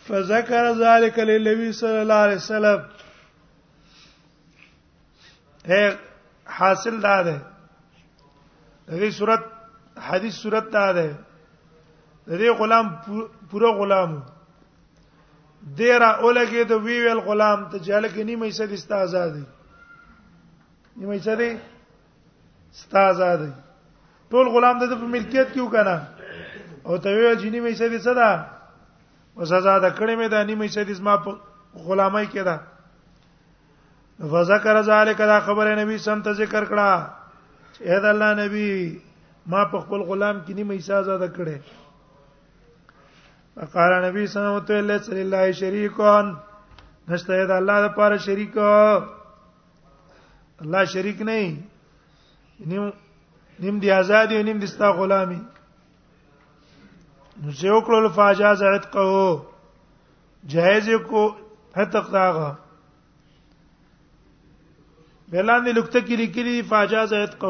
فذكر 0.08 0.64
ذلك 0.80 1.18
للنبي 1.30 1.72
صلى 1.78 2.02
الله 2.02 2.14
عليه 2.14 2.36
وسلم 2.36 2.82
هي 5.70 5.96
حاصل 6.58 7.00
دا 7.02 7.16
ده 7.22 7.40
دې 8.88 9.10
صورت 9.16 9.42
حدیث 10.10 10.34
صورت 10.42 10.70
دا 10.76 10.86
ده 11.00 11.08
دې 12.36 12.48
غلام 12.58 12.86
پوره 13.50 13.72
غلام 13.80 14.20
ډیر 15.80 16.02
اولګه 16.22 16.62
د 16.72 16.84
وی 16.84 16.98
ویل 17.04 17.20
غلام 17.28 17.58
ته 17.70 17.78
جاله 17.88 18.08
کې 18.08 18.22
نیمه 18.30 18.46
حصہ 18.50 18.66
د 18.72 18.76
ستا 18.82 18.96
آزادي 19.06 19.44
نیمه 20.96 21.14
حصہ 21.20 21.34
دې 21.40 21.50
ستا 22.82 23.00
آزادي 23.14 23.50
ټول 24.30 24.46
غلام 24.56 24.78
د 24.84 24.92
په 25.00 25.06
ملکیت 25.16 25.48
کې 25.54 25.60
وکنه 25.60 25.98
او 26.86 26.96
ته 26.98 27.10
وی 27.16 27.32
چې 27.40 27.48
نیمه 27.56 27.70
حصہ 27.74 27.88
دې 27.88 27.98
صدا 28.10 28.30
وس 29.36 29.52
آزاد 29.52 29.82
کړې 29.96 30.14
مې 30.18 30.28
دا 30.36 30.44
نیمه 30.44 30.66
حصہ 30.66 30.82
دې 30.84 30.92
زما 31.00 31.16
په 31.16 31.30
غلامای 31.88 32.26
کې 32.26 32.42
ده 32.50 32.56
فذكر 34.32 34.80
ذلك 34.92 35.18
دا 35.32 35.40
خبره 35.48 35.74
نبی 35.82 35.98
سم 36.04 36.22
ته 36.22 36.32
ذکر 36.32 36.64
کړه 36.70 37.82
اې 37.82 38.06
د 38.06 38.06
الله 38.14 38.30
نبی 38.44 38.68
ما 39.52 39.64
په 39.64 39.80
خپل 39.82 40.00
غلام 40.08 40.40
کې 40.44 40.54
نیمه 40.54 40.74
حصہ 40.78 40.92
آزاد 41.02 41.22
کړې 41.36 41.56
وقال 43.60 43.92
نبی 44.04 44.24
صلی 44.26 44.40
الله 44.42 44.52
علیه 44.56 44.74
وسلم 44.74 44.98
صلی 45.12 45.20
الله 45.22 45.52
شریکون 45.52 46.36
نشته 47.08 47.46
دا 47.46 47.56
الله 47.56 47.72
لپاره 47.84 48.18
شریک 48.26 48.56
الله 50.62 50.84
شریک 50.92 51.18
نه 51.28 51.38
نیم 52.68 52.92
نیم 53.62 53.76
دی 53.82 53.90
آزادی 54.00 54.34
او 54.36 54.42
نیم 54.42 54.58
دستا 54.64 54.86
غلامی 54.98 55.40
نو 57.42 57.50
زه 57.60 57.68
وکړل 57.76 58.06
فاجاز 58.18 58.60
عتقه 58.62 59.10
جایز 60.54 60.88
کو 61.08 61.22
عتق 61.82 62.06
داغه 62.12 62.48
بلان 65.32 65.64
دی 65.64 65.72
لکته 65.72 66.00
کې 66.06 66.12
لیکلي 66.22 66.62
فاجاز 66.62 67.12
عتقه 67.12 67.48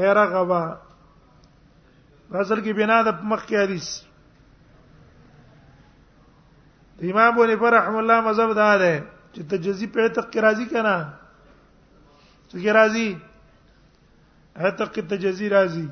ایرا 0.00 0.24
غوا 0.34 0.62
اصل 2.40 2.58
کې 2.64 2.72
بنا 2.78 3.02
د 3.02 3.08
مخ 3.30 3.46
کې 3.48 3.54
حدیث 3.64 3.88
امام 7.02 7.30
بونی 7.34 7.56
پر 7.56 7.70
رحم 7.72 7.96
الله 7.96 8.20
مذهب 8.20 8.52
دا 8.54 8.78
ده 8.78 9.02
چې 9.34 9.42
تجزی 9.50 9.86
په 9.86 10.08
تق 10.14 10.30
کې 10.32 10.40
راضی 10.46 10.64
کنا 10.66 10.96
څه 12.50 12.56
کې 12.62 12.70
راضی 12.78 13.08
هغه 14.58 14.70
تق 14.78 14.92
کې 14.94 15.02
تجزی 15.10 15.48
راضی 15.50 15.88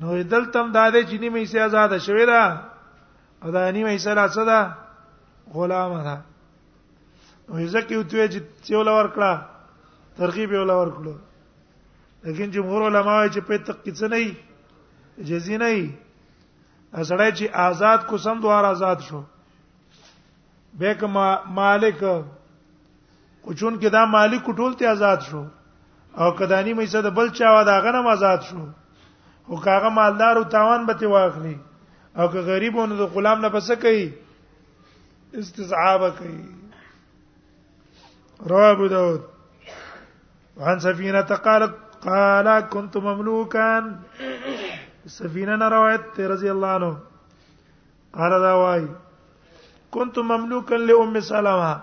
نو 0.00 0.22
دل 0.32 0.44
تم 0.52 0.72
دا 0.72 0.90
ده 0.92 1.00
چې 1.08 1.16
نیمه 1.20 1.38
یې 1.40 1.60
آزاد 1.66 1.96
شوی 1.98 2.26
دا 2.26 2.42
او 3.42 3.50
دا 3.50 3.70
نیمه 3.70 3.90
یې 3.92 4.02
سره 4.06 4.22
څه 4.34 4.42
ده 4.48 4.60
غلامه 5.54 6.02
ده 6.08 6.16
نو 7.48 7.66
ځکه 7.72 7.90
یو 7.92 8.02
توې 8.10 8.26
چې 8.32 8.38
یو 8.74 8.82
لور 8.82 9.06
کړه 9.14 9.34
ترغیب 10.20 10.52
یو 10.52 10.64
لور 10.64 10.88
کړو 10.96 11.14
لیکن 12.24 12.50
جمهور 12.50 12.80
علما 12.92 13.14
وايي 13.16 13.30
چې 13.34 13.40
په 13.48 13.58
تق 13.66 13.76
کې 13.84 13.92
څه 13.98 14.06
نه 14.12 14.20
جزی 15.28 15.56
نه 15.62 15.68
اسړای 16.98 17.30
چې 17.38 17.46
آزاد 17.68 17.98
کو 18.06 18.16
سم 18.24 18.38
دوار 18.42 18.64
آزاد 18.64 18.96
شو 19.08 19.20
بیک 20.78 21.02
مالک 21.58 22.00
کو 23.44 23.52
چون 23.58 23.78
کې 23.78 23.88
دا 23.96 24.04
مالک 24.14 24.50
ټول 24.60 24.74
ته 24.80 24.88
آزاد 24.90 25.20
شو 25.30 25.42
او 26.20 26.28
کدانی 26.38 26.72
مې 26.74 27.02
د 27.04 27.10
بل 27.18 27.28
چا 27.38 27.50
و 27.60 27.64
دا 27.70 27.78
غنم 27.84 28.06
آزاد 28.14 28.40
شو 28.48 28.64
او 29.48 29.56
کاغه 29.66 29.88
مالدار 29.98 30.36
او 30.36 30.44
تاوان 30.56 30.86
به 30.88 30.94
تی 31.02 31.06
واخلي 31.12 31.56
او 32.18 32.26
که 32.32 32.40
غریبونه 32.50 32.96
د 32.98 33.14
غلام 33.14 33.40
نه 33.40 33.48
پس 33.54 33.70
کوي 33.86 34.04
استزعاب 35.42 36.06
کوي 36.18 36.42
رواه 38.50 38.70
ابو 38.74 38.88
داود 38.88 39.22
عن 40.70 40.78
سفينه 40.86 41.22
قالت 41.22 41.74
قال 42.04 42.50
كنت 42.70 42.96
مملوكا 42.96 43.68
سفینه 45.08 45.56
نه 45.56 45.68
روایت 45.68 46.00
ته 46.16 46.28
رضی 46.28 46.48
الله 46.50 46.68
عنه 46.74 46.96
قال 48.12 48.30
دا 48.30 48.54
وای 48.64 48.86
كنت 49.90 50.18
مملوكا 50.18 50.76
لام 50.76 51.18
سلمہ 51.20 51.74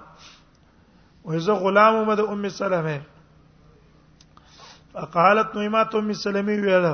وإذا 1.25 1.53
غلام 1.65 1.95
مد 2.09 2.19
ام 2.27 2.47
سلمہ 2.57 2.97
فقالت 4.91 5.55
نعمات 5.55 5.95
ام 5.95 6.13
سلمہ 6.23 6.51
ویلا 6.65 6.93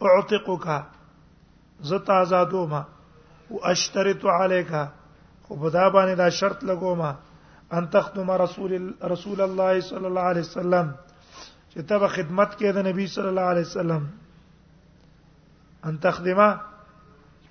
اعتقك 0.00 0.70
زت 1.90 2.10
آزادو 2.10 2.66
ما 2.66 2.82
واشترط 3.50 4.24
عليك 4.40 4.72
خو 5.48 5.54
بدا 5.56 5.88
باندې 5.88 6.14
دا 6.16 6.28
شرط 6.28 6.64
لګو 6.64 6.94
ما 6.96 7.14
ان 7.72 7.86
تخدم 7.90 8.30
رسول 8.42 8.72
رسول 9.14 9.40
الله 9.40 9.80
صلی 9.90 10.06
الله 10.06 10.22
علیه 10.32 10.40
وسلم 10.48 10.90
چې 11.74 11.82
ته 11.88 12.08
خدمت 12.08 12.58
کې 12.58 12.72
د 12.74 12.88
نبی 12.90 13.06
صلی 13.18 13.28
الله 13.28 13.42
علیه 13.54 13.66
وسلم 13.70 14.10
ان 15.88 15.96
تخدمه 16.04 16.46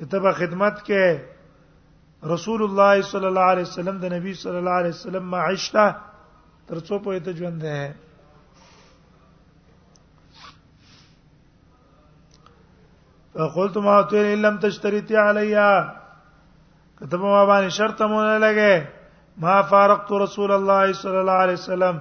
تبه 0.09 0.31
خدمت 0.41 0.77
کې 0.89 1.03
رسول 2.33 2.61
الله 2.63 3.01
صلی 3.13 3.27
الله 3.29 3.47
علیه 3.53 3.65
وسلم 3.69 3.95
د 4.03 4.13
نبی 4.13 4.33
صلی 4.41 4.57
الله 4.57 4.75
علیه 4.83 4.93
وسلم 4.97 5.25
ما 5.35 5.39
عشته 5.53 5.85
ترڅو 6.67 6.95
په 7.07 7.11
ته 7.27 7.31
ژوند 7.39 7.59
ده 7.63 7.79
فقلت 13.37 13.75
ما 13.85 13.97
تو 14.11 14.17
ان 14.33 14.37
لم 14.45 14.55
تشترطي 14.65 15.15
عليا 15.27 15.71
كتب 16.99 17.21
ما 17.31 17.43
باندې 17.49 17.69
شرط 17.77 17.99
مونږ 18.11 18.29
لګې 18.45 18.73
ما 19.47 19.61
فارقت 19.73 20.11
رسول 20.25 20.51
الله 20.59 20.93
صلی 21.01 21.19
الله 21.23 21.39
علیه 21.47 21.59
وسلم 21.63 21.95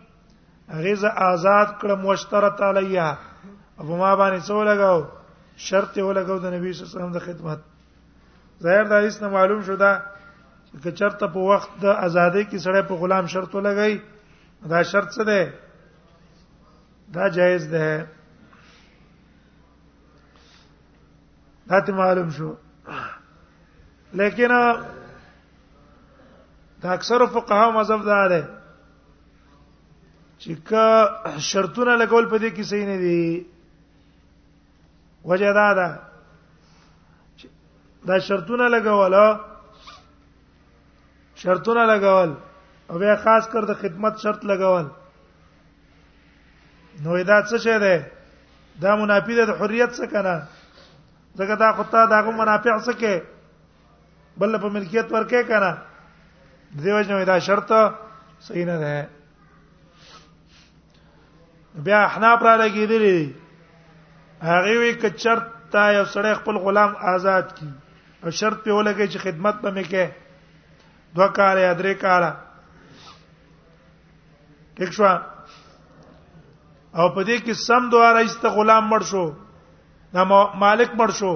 غیزه 0.69 1.09
آزاد 1.33 1.67
کړم 1.81 2.05
وشترت 2.05 2.63
علیا 2.63 3.07
او 3.79 3.97
ما 3.97 4.15
باندې 4.17 4.41
څو 4.47 4.63
لګاو 4.65 4.99
شرط 5.57 5.97
یې 5.99 6.03
ولګاو 6.09 6.39
د 6.43 6.47
نبی 6.55 6.73
صلی 6.73 6.83
الله 6.85 6.91
علیه 6.93 6.99
وسلم 6.99 7.13
د 7.13 7.19
خدمت 7.27 7.59
ظاهر 8.63 8.85
دا 8.91 8.99
هیڅ 9.05 9.23
نه 9.23 9.29
معلوم 9.29 9.63
شو 9.67 9.77
دا 9.77 9.93
چې 10.83 10.91
چرته 11.01 11.27
په 11.29 11.41
وخت 11.55 11.71
د 11.85 11.87
ازادۍ 12.07 12.45
کې 12.51 12.59
سړی 12.67 12.83
په 12.91 12.95
غلام 13.05 13.27
شرط 13.37 13.55
ولګای 13.57 13.95
دا 14.75 14.83
شرط 14.95 15.11
څه 15.15 15.23
دی 15.31 15.43
دا 17.13 17.29
جایز 17.29 17.71
ده 17.71 18.07
دا 21.71 21.81
ته 21.81 21.93
معلوم 21.93 22.31
شو 22.37 22.53
لیکن 24.13 24.49
دا 26.83 26.91
اکثر 26.91 27.27
فقها 27.27 27.71
مذهب 27.81 28.05
دا 28.05 28.29
ده 28.29 28.49
چې 30.39 30.53
کا 30.69 30.87
شرطونه 31.39 31.95
لګول 31.97 32.27
په 32.31 32.39
دې 32.39 32.51
کې 32.55 32.63
صحیح 32.71 32.87
نه 32.87 32.97
دي 33.03 33.47
وجه 35.25 35.53
دا 35.59 35.69
ده 35.75 35.99
دا 38.07 38.19
شرطونه 38.31 38.69
لګول 38.69 39.39
شرطونه 41.45 41.87
لګول 41.93 42.35
او 42.91 42.99
بیا 42.99 43.15
خاص 43.27 43.49
کر 43.53 43.65
د 43.71 43.75
خدمت 43.85 44.19
شرط 44.23 44.45
لګول 44.53 44.87
نو 47.01 47.17
دا 47.23 47.43
څه 47.43 47.57
شه 47.65 47.79
ده 47.79 48.11
دا 48.81 48.97
منافی 48.97 49.35
ده 49.37 49.45
د 49.51 49.53
حریت 49.61 49.91
څه 49.99 50.07
کنه 50.13 50.37
ځکه 51.39 51.55
دا 51.63 51.69
خطا 51.79 52.01
دا 52.13 52.19
کوم 52.23 52.35
منافع 52.41 52.75
څه 52.85 52.93
کې 53.01 53.15
بل 54.37 54.59
په 54.65 54.69
ملکیت 54.77 55.07
ورکې 55.13 55.43
کنه 55.49 55.73
دیو 56.83 56.99
جنو 57.03 57.25
دا 57.31 57.37
شرط 57.49 57.69
صحیح 58.49 58.67
نه 58.67 58.77
ده 58.83 58.91
بیا 61.89 62.01
احناف 62.05 62.41
را 62.43 62.53
لګیدلی 62.63 63.21
هغه 64.51 64.75
وی 64.83 64.93
کچرت 65.03 65.45
تا 65.73 65.83
یو 65.93 66.05
سړی 66.05 66.33
خپل 66.41 66.55
غلام 66.65 66.93
آزاد 67.15 67.47
کی 67.59 67.67
او 68.23 68.29
شرط 68.31 68.59
په 68.65 68.71
ولګی 68.71 69.07
چې 69.07 69.19
خدمت 69.27 69.55
به 69.63 69.71
مې 69.77 69.85
کې 69.91 70.07
دوه 71.15 71.29
کال 71.39 71.57
یا 71.59 71.73
درې 71.75 71.95
کال 72.01 72.23
ٹھیک 74.77 74.91
شو 74.97 75.05
او 76.99 77.09
په 77.15 77.23
دې 77.29 77.37
کې 77.45 77.55
سم 77.67 77.83
دوه 77.93 78.13
رئیس 78.13 78.35
ته 78.43 78.49
غلام 78.57 78.85
مړ 78.91 79.03
شو 79.11 79.25
دا 80.15 80.23
مالک 80.61 80.91
مړ 81.01 81.11
شو 81.21 81.33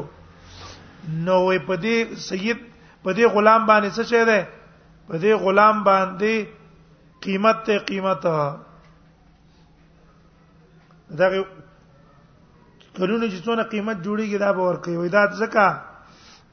نو 1.29 1.37
په 1.69 1.75
دې 1.85 1.97
سید 2.29 2.59
په 3.03 3.11
دې 3.16 3.25
غلام 3.37 3.62
باندې 3.71 3.88
څه 3.97 4.03
شي 4.11 4.23
ده 4.31 4.40
په 5.09 5.16
دې 5.23 5.33
غلام 5.47 5.77
باندې 5.88 6.35
قیمت 7.25 7.57
ته 7.69 7.75
قیمت 7.90 8.19
دا 8.29 11.25
کلونه 12.97 13.27
چې 13.33 13.38
څونه 13.45 13.62
قیمت 13.73 13.97
جوړیږي 14.07 14.38
دا 14.38 14.51
به 14.53 14.62
ورکوي 14.69 14.97
وای 14.97 15.11
دا 15.16 15.23
ځکه 15.42 15.64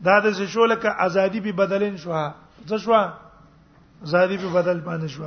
دا 0.08 0.16
د 0.24 0.26
شولکه 0.54 0.90
ازادي 1.08 1.40
به 1.46 1.52
بدلین 1.64 1.96
شو 2.04 2.12
څه 2.68 2.76
شو 2.86 2.94
ازادي 4.04 4.38
به 4.44 4.50
بدل 4.60 4.78
باندې 4.88 5.08
شو 5.16 5.24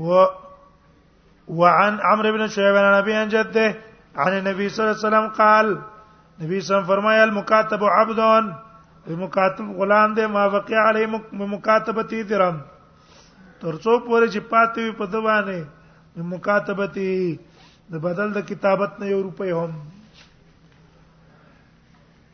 و 0.00 0.24
وعن 1.58 1.98
عمرو 2.00 2.32
بن 2.32 2.46
شعيب 2.46 2.76
عن 2.76 2.94
ابي 2.94 3.14
عن 3.14 3.28
جده 3.28 3.74
عن 4.16 4.32
النبي 4.38 4.68
صلى 4.68 4.84
الله 4.84 4.96
عليه 4.96 5.08
وسلم 5.08 5.28
قال 5.36 5.76
نبی 6.40 6.60
صلی 6.60 6.84
فرمایا 6.86 7.22
المکاتب 7.22 7.84
عبد 7.84 8.18
المکاتب 9.06 9.70
غلام 9.76 10.14
دی 10.14 10.26
ما 10.26 10.46
بقي 10.48 10.74
علی 10.88 11.06
مکاتبتی 11.32 12.22
درم 12.32 12.58
ترڅو 13.60 13.98
پورې 14.08 14.28
چې 14.32 14.40
پاتې 14.50 14.98
په 14.98 15.04
دوانه 15.12 16.24
مکاتبتی 16.34 17.14
د 17.94 18.00
بدل 18.06 18.32
د 18.34 18.44
کتابت 18.50 19.00
نه 19.00 19.06
یو 19.12 19.22
روپۍ 19.22 19.50
هم 19.50 19.74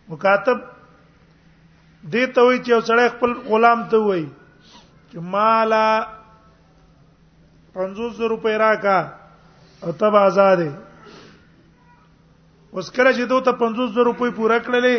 مکاتب 0.08 0.60
دې 2.10 2.34
ته 2.34 2.42
وی 2.42 2.58
چې 2.58 2.68
یو 2.74 2.80
سړی 2.80 3.08
خپل 3.16 3.36
غلام 3.52 3.84
ته 3.94 4.02
وی 4.08 4.22
چې 5.10 5.18
مالا 5.36 5.86
500 7.74 8.20
روپۍ 8.30 8.56
راکا 8.58 8.98
او 9.84 9.92
تب 9.98 10.14
آزاد 10.16 10.60
اوس 12.74 12.90
کله 12.96 13.10
چې 13.12 13.22
دوی 13.30 13.40
ته 13.46 13.52
500 13.62 14.04
روپۍ 14.10 14.30
پوره 14.36 14.58
کړلې 14.58 14.96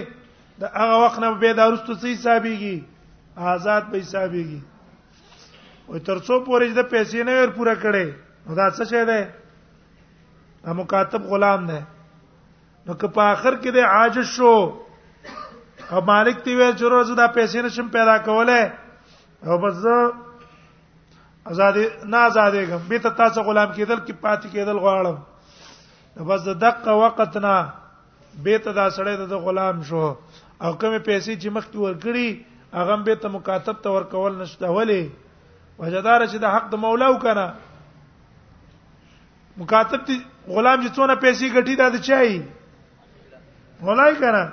دا 0.59 0.67
هغه 0.79 0.97
وخت 1.03 1.19
نه 1.23 1.29
به 1.43 1.53
دا 1.59 1.67
ورستو 1.69 1.93
څه 1.93 2.15
حسابيږي 2.15 2.83
آزاد 3.37 3.83
به 3.91 3.99
حسابيږي 4.03 4.59
او 5.87 5.99
ترڅو 5.99 6.39
پورې 6.47 6.67
د 6.77 6.81
پیسې 6.91 7.23
نه 7.23 7.33
ور 7.41 7.49
پوره 7.59 7.75
کړي 7.75 8.13
دا 8.59 8.67
څه 8.71 8.83
شی 8.91 9.03
دی 9.11 9.21
ا 10.69 10.73
مکاتب 10.81 11.23
غلام 11.31 11.65
دی 11.69 11.79
نو 12.85 12.93
که 13.01 13.07
په 13.15 13.21
اخر 13.31 13.53
کې 13.53 13.71
د 13.71 13.77
عاجز 13.95 14.25
شو 14.37 14.83
او 15.91 16.01
مالک 16.09 16.41
تی 16.43 16.53
ویل 16.55 16.75
چې 16.77 16.83
روزه 16.95 17.15
دا 17.21 17.25
پیسې 17.25 17.65
نشم 17.65 17.87
پیدا 17.97 18.17
کوله 18.17 18.73
او 19.49 19.57
بس 19.63 19.81
آزادې 21.49 22.09
نه 22.11 22.19
آزادې 22.27 22.63
کوم 22.69 22.83
به 22.91 22.97
ته 23.05 23.09
تاسو 23.17 23.41
غلام 23.47 23.71
کېدل 23.73 23.97
کې 24.05 24.13
پاتې 24.21 24.47
کېدل 24.53 24.77
غواړم 24.85 25.15
بس 26.29 26.39
د 26.47 26.53
دقه 26.63 26.91
وخت 27.01 27.37
نه 27.43 27.51
به 28.47 28.57
ته 28.63 28.71
دا 28.77 28.85
سړی 28.95 29.15
د 29.33 29.43
غلام 29.45 29.83
شو 29.91 30.01
او 30.63 30.71
کومه 30.77 30.99
پیسې 30.99 31.35
چې 31.41 31.49
مخکې 31.49 31.77
ورکړي 31.77 32.45
هغه 32.77 32.95
به 33.09 33.15
ته 33.25 33.33
مکاتب 33.35 33.75
ته 33.85 33.89
ورکول 33.97 34.37
نشته 34.41 34.67
ولی 34.79 34.97
وجدار 35.79 36.25
چې 36.27 36.37
د 36.47 36.57
حق 36.57 36.69
د 36.75 36.83
مولا 36.87 37.07
وکنه 37.15 37.47
مکاتب 39.63 40.01
تی 40.05 40.21
غلام 40.47 40.81
چې 40.81 40.89
څونه 40.95 41.15
پیسې 41.15 41.47
ګټي 41.55 41.75
دا 41.81 41.87
د 41.97 41.99
چای 42.09 42.37
مولای 43.87 44.13
کنه 44.21 44.43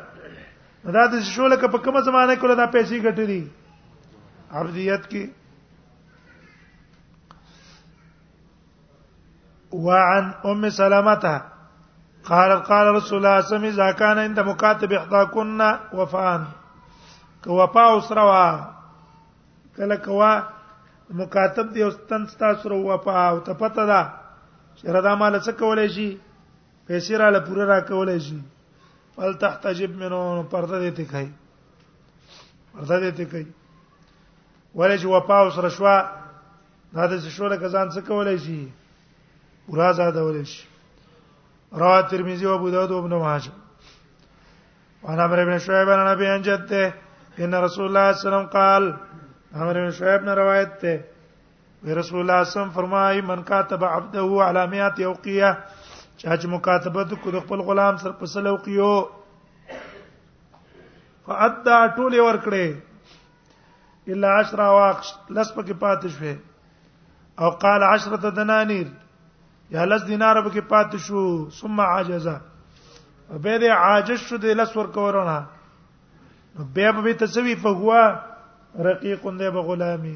دا 0.95 1.05
د 1.11 1.13
شو 1.35 1.45
لکه 1.51 1.67
په 1.69 1.79
کومه 1.85 2.01
زمانه 2.09 2.35
کې 2.41 2.47
دا 2.63 2.67
پیسې 2.67 2.97
ګټي 3.05 3.25
دي 3.31 3.43
ابدیت 4.61 5.03
کې 5.13 5.25
وعن 9.73 10.31
ام 10.47 10.69
سلمة 10.69 11.43
قالت 12.25 12.67
قال 12.67 12.87
رسول 12.87 12.87
الله 12.87 13.03
صلى 13.09 13.19
الله 13.19 13.37
عليه 13.37 13.47
وسلم 13.47 13.65
اذا 13.65 13.93
كان 13.93 14.19
عند 14.19 14.41
مكاتب 14.41 14.93
احداكن 14.93 15.61
وفان 15.93 16.45
کو 17.45 17.63
وفا 17.63 17.85
اسروا 17.97 18.57
کله 19.77 19.95
کوا 19.97 20.41
مکاتب 21.11 21.75
دی 21.75 21.83
استن 21.83 22.27
ستا 22.27 22.53
سره 22.63 22.75
وفا 22.77 23.29
او 23.29 23.39
ته 23.39 23.53
پته 23.53 23.87
ده 23.87 24.13
چې 24.77 24.89
ردا 24.97 25.15
مال 25.15 25.41
څه 25.41 25.51
کولای 25.59 25.89
شي 25.89 26.19
پیسې 26.89 27.15
را 27.19 27.31
له 27.31 27.39
پوره 27.41 27.65
را 27.65 27.81
کولای 27.81 28.21
شي 28.21 28.39
فل 29.17 29.33
تحتجب 29.35 29.91
منو 30.03 30.43
پرده 30.43 30.79
دې 30.91 30.97
ته 30.97 31.05
کوي 31.05 31.31
پرده 32.75 33.01
دې 33.11 33.13
ته 33.17 33.25
کوي 33.25 33.47
ولې 34.75 34.97
چې 35.03 35.07
وفا 35.07 35.39
اوس 35.41 35.59
رشوا 35.59 35.97
دا 36.95 37.07
د 37.07 37.19
شوره 37.29 37.57
کزان 37.57 37.91
څه 37.91 38.01
کولای 38.09 38.39
شي 38.39 38.63
پورا 39.67 39.93
زادول 39.93 40.45
شي 40.45 40.67
رواه 41.73 42.03
ترمذی 42.09 42.47
او 42.47 42.55
ابو 42.55 42.71
داود 42.71 42.93
او 42.93 42.99
ابن 42.99 43.15
ماجه 43.15 43.51
وعن 45.03 45.21
عمرو 45.21 45.47
بن 45.47 45.59
شعيب 45.59 45.89
عن 45.91 46.07
ابي 46.07 46.27
عن 46.27 46.43
جده 46.43 46.95
ان 47.41 47.55
رسول 47.55 47.87
الله 47.87 48.13
صلى 48.13 48.13
الله 48.13 48.13
عليه 48.13 48.15
وسلم 48.19 48.47
قال 48.47 48.97
عمرو 49.55 49.75
بن 49.85 49.91
شعيب 49.91 50.25
نے 50.25 50.33
روایت 50.35 50.73
تے 50.81 50.97
رسول 51.99 52.21
الله 52.21 52.43
صم 52.45 52.71
فرمای 52.75 53.21
من 53.21 53.43
کاتب 53.51 53.85
عبده 53.85 54.27
على 54.45 54.67
100 54.67 54.99
یوقیه 55.03 55.53
چا 56.17 56.37
چې 56.37 56.45
مکاتبه 56.55 57.15
کو 57.23 57.31
د 57.37 57.41
خپل 57.47 57.61
غلام 57.71 57.97
سره 58.03 58.13
په 58.21 58.27
سلو 58.35 58.57
کیو 58.65 58.93
فادا 61.27 61.81
ټول 61.97 62.19
ورکړي 62.21 64.11
الا 64.15 64.37
10 64.41 64.75
واقش 64.79 65.15
لس 65.31 65.55
پکې 65.55 65.79
پاتې 65.85 66.09
شوه 66.09 66.37
او 67.39 67.51
قال 67.51 67.89
10 67.95 68.37
دنانير 68.41 68.87
یا 69.73 69.85
لز 69.85 70.03
دینار 70.07 70.41
به 70.43 70.51
کې 70.51 70.61
پات 70.69 70.95
شو 71.03 71.51
ثم 71.59 71.79
عاجزا 71.81 72.35
به 73.43 73.59
دې 73.59 73.65
عاجز 73.77 74.19
شو 74.19 74.37
دې 74.37 74.55
لس 74.61 74.77
ور 74.77 74.87
کورونا 74.97 75.37
نو 76.57 76.65
به 76.79 76.93
به 76.99 77.15
تسوی 77.23 77.55
په 77.63 77.69
هوا 77.79 78.03
رقیق 78.79 79.21
دې 79.21 79.51
به 79.57 79.63
غلامي 79.71 80.15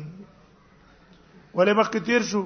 ولې 1.55 1.73
مخ 1.81 1.89
تیر 1.97 2.23
شو 2.35 2.45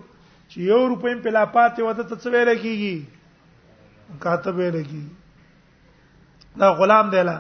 چې 0.49 0.57
یو 0.71 0.81
روپې 0.89 1.23
په 1.27 1.31
لا 1.41 1.45
پاتې 1.45 1.83
وته 1.83 2.03
تسوی 2.15 2.45
لګيږي 2.53 3.03
کاتب 4.29 4.61
لګي 4.67 5.05
دا 6.61 6.73
غلام 6.79 7.11
دی 7.11 7.23
لا 7.27 7.39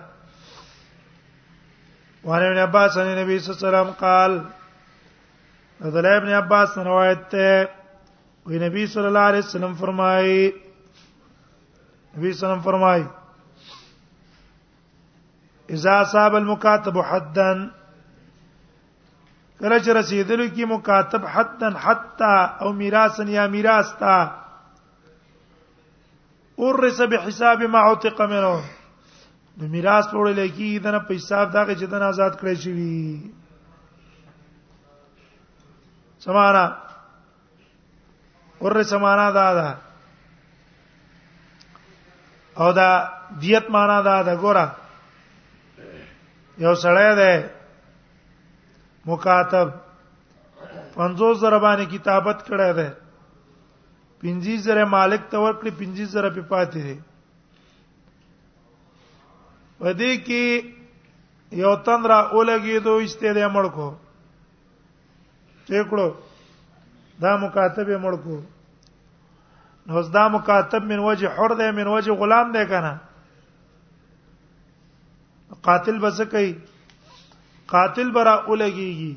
وعن 2.24 2.42
ابن 2.46 2.58
عباس 2.68 2.96
عن 2.98 3.06
النبي 3.06 3.38
صلى 3.38 3.54
الله 3.54 3.68
عليه 3.68 3.90
وسلم 3.90 3.92
قال 4.06 4.44
عبد 5.90 5.96
الله 5.96 6.16
ابن 6.22 6.28
عباس 6.44 6.78
روایت 6.86 7.28
ته 7.34 7.68
وی 8.46 8.58
نبی 8.58 8.86
صلی 8.92 9.06
الله 9.06 9.20
علیه 9.28 9.38
وسلم 9.46 9.72
فرمای 9.80 10.46
نبی 10.46 10.60
صلی 10.60 12.18
الله 12.18 12.26
علیه 12.26 12.30
وسلم 12.30 12.62
فرمای 12.62 13.04
اذا 15.68 16.04
صاب 16.12 16.34
المكاتب 16.36 16.98
حدا 16.98 17.48
کله 19.60 19.78
چې 19.82 19.90
رسیدلو 20.00 20.46
کې 20.48 20.64
مکاتب 20.72 21.26
حدا 21.34 21.68
حتا 21.84 22.34
او 22.64 22.72
میراثن 22.72 23.28
یا 23.28 23.46
میراث 23.46 23.92
تا 23.98 24.16
ورث 26.58 27.00
بحساب 27.10 27.62
ما 27.62 27.78
عتق 27.90 28.20
منه 28.20 28.40
نو 29.60 29.66
میراث 29.68 30.04
وړل 30.12 30.38
کې 30.56 30.82
دنه 30.84 30.98
په 30.98 31.14
حساب 31.16 31.52
دا 31.52 31.64
چې 31.74 31.84
دنه 31.84 32.04
آزاد 32.08 32.40
کړی 32.40 32.54
شي 32.54 33.32
سمانا 36.18 36.70
ور 38.62 38.82
سمانا 38.88 39.28
دا 39.34 39.52
دا 39.54 39.68
او 42.62 42.70
دا 42.78 42.90
دیت 43.42 43.70
معنا 43.76 44.00
دا 44.08 44.20
دا 44.22 44.34
ګورا 44.40 44.66
یو 46.64 46.74
سړی 46.84 47.10
دی 47.20 47.32
مکاتب 49.10 49.68
50 50.96 51.34
زره 51.40 51.58
باندې 51.66 51.84
کتابت 51.94 52.38
کړه 52.46 52.72
ده 52.78 52.88
50 54.24 54.56
زره 54.66 54.84
مالک 54.94 55.22
ته 55.34 55.44
ورکړي 55.44 55.70
50 55.80 56.06
زره 56.14 56.30
په 56.34 56.42
پاتې 56.50 56.80
دي 56.86 56.96
پدې 59.78 60.12
کې 60.26 60.44
یو 61.64 61.74
تن 61.86 62.06
را 62.12 62.18
اولګي 62.32 62.78
دوه 62.88 63.02
استې 63.04 63.32
دې 63.34 63.46
مړ 63.54 63.64
کو 63.78 63.88
ټیکړو 65.70 66.08
دا 67.22 67.32
مکاتبه 67.44 67.94
مړکو 68.04 68.36
نو 69.88 69.96
دا 70.16 70.24
مکاتب 70.36 70.82
من 70.92 70.98
وجه 71.08 71.26
حر 71.38 71.50
ده 71.60 71.66
من 71.78 71.86
وجه 71.94 72.10
غلام 72.22 72.46
ده 72.56 72.62
کنه 72.72 72.94
قاتل 75.68 75.96
بس 76.04 76.18
کوي 76.32 76.50
قاتل 77.74 78.08
برا 78.16 78.34
اولګيږي 78.46 79.12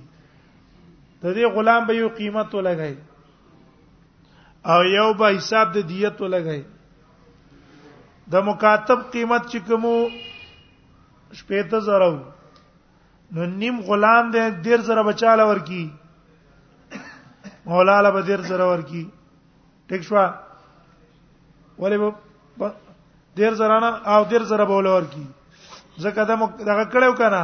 د 1.24 1.26
دې 1.36 1.52
غلام 1.58 1.82
به 1.90 1.94
یو 2.00 2.10
قیمت 2.20 2.48
ولګي 2.60 2.96
او 4.74 4.80
یو 4.98 5.10
به 5.22 5.28
حساب 5.38 5.68
د 5.78 5.80
دیت 5.94 6.18
ولګي 6.26 6.62
د 8.36 8.38
مکاتب 8.52 9.00
قیمت 9.18 9.42
چې 9.52 9.58
کومو 9.70 9.96
شپېته 11.40 11.80
زره 11.90 12.12
نو 13.34 13.46
نیم 13.60 13.82
غلام 13.92 14.24
دې 14.32 14.42
ډیر 14.70 14.80
زره 14.90 15.02
بچاله 15.12 15.44
ورکی 15.52 15.84
مولا 17.66 18.02
له 18.02 18.10
بدر 18.12 18.42
زره 18.50 18.66
ورکی 18.72 19.04
ټیک 19.90 20.02
شو 20.08 20.16
ولې 21.78 21.98
به 22.02 22.08
دیر 23.40 23.54
زرانه 23.60 23.90
او 24.16 24.22
دیر 24.34 24.44
زره 24.52 24.66
بوله 24.72 24.90
ورکی 24.96 25.24
زکه 26.06 26.24
دا 26.32 26.36
دغه 26.60 26.84
کړو 26.86 27.12
کنه 27.22 27.44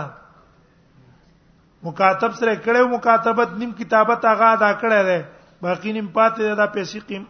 مکاتب 1.88 2.32
سره 2.42 2.54
کړو 2.68 2.86
مکاتبت 2.96 3.50
نیم 3.64 3.72
کتابت 3.80 4.20
هغه 4.32 4.46
ادا 4.60 4.72
کړی 4.84 5.02
دی 5.10 5.20
باقی 5.68 5.92
نیم 5.98 6.08
پاتې 6.20 6.42
دا 6.64 6.68
پیسې 6.78 7.00
قیم 7.08 7.24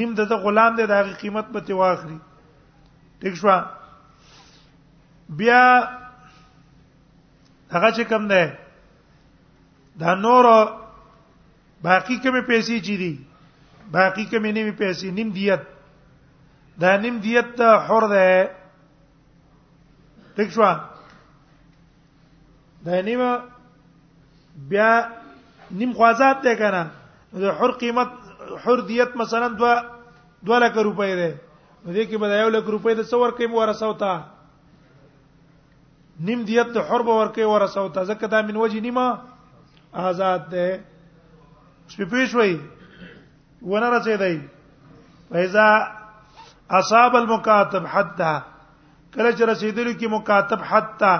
نیم 0.00 0.10
د 0.22 0.32
غلام 0.46 0.72
دی 0.80 0.84
دغه 0.94 1.12
قیمت 1.24 1.46
به 1.56 1.60
تی 1.70 1.76
واخري 1.80 2.18
ټیک 3.20 3.34
شو 3.42 3.50
بیا 5.38 5.62
هغه 7.72 7.90
چې 7.90 8.02
کم 8.14 8.22
دی 8.34 8.44
دا 10.02 10.10
نورو 10.24 10.58
باقی 11.86 12.16
کومه 12.24 12.40
پیسې 12.46 12.76
چي 12.86 12.94
دي 13.00 13.10
باقی 13.96 14.24
کومه 14.30 14.50
نیمه 14.56 14.72
پیسې 14.78 15.10
نیم 15.16 15.28
دیت 15.34 15.66
دا 16.84 16.94
نیم 17.02 17.18
دیت 17.26 17.50
ته 17.60 17.76
حر 17.90 18.06
ده 18.12 18.26
دښوا 20.38 20.70
دا 22.88 23.00
نیمه 23.08 23.28
بیا 24.72 24.88
نیم 25.82 25.92
خوازات 26.00 26.38
ده 26.48 26.52
کنه 26.62 26.82
د 27.44 27.54
حر 27.60 27.70
قیمت 27.84 28.10
حر 28.66 28.80
دیت 28.90 29.14
مثلا 29.22 29.48
2 29.62 29.70
2 30.50 30.60
لک 30.66 30.74
روپۍ 30.90 31.12
ده 31.20 31.30
نو 31.84 31.92
دې 31.96 32.04
کې 32.08 32.16
به 32.24 32.40
یو 32.42 32.48
لک 32.56 32.66
روپۍ 32.72 32.94
د 32.98 33.02
څور 33.12 33.38
کې 33.38 33.54
ورساو 33.60 33.92
تا 34.02 34.12
نیم 36.26 36.42
دیت 36.50 36.76
حر 36.90 37.08
به 37.08 37.22
ورکه 37.22 37.46
ورساو 37.54 37.88
تا 37.94 38.04
ځکه 38.12 38.26
دا 38.36 38.42
من 38.52 38.60
وجه 38.66 38.80
نیمه 38.88 40.08
آزاد 40.10 40.50
ده 40.58 40.68
سپېښ 41.94 42.30
وي 42.38 42.52
ونه 43.70 43.88
رسیدای 43.96 44.36
فایزا 45.30 45.68
اصاب 46.78 47.12
المکاتب 47.20 47.84
حتا 47.94 48.32
کله 49.14 49.30
چې 49.36 49.42
رسیدلو 49.52 49.92
کې 49.98 50.06
مکاتب 50.18 50.60
حتا 50.70 51.14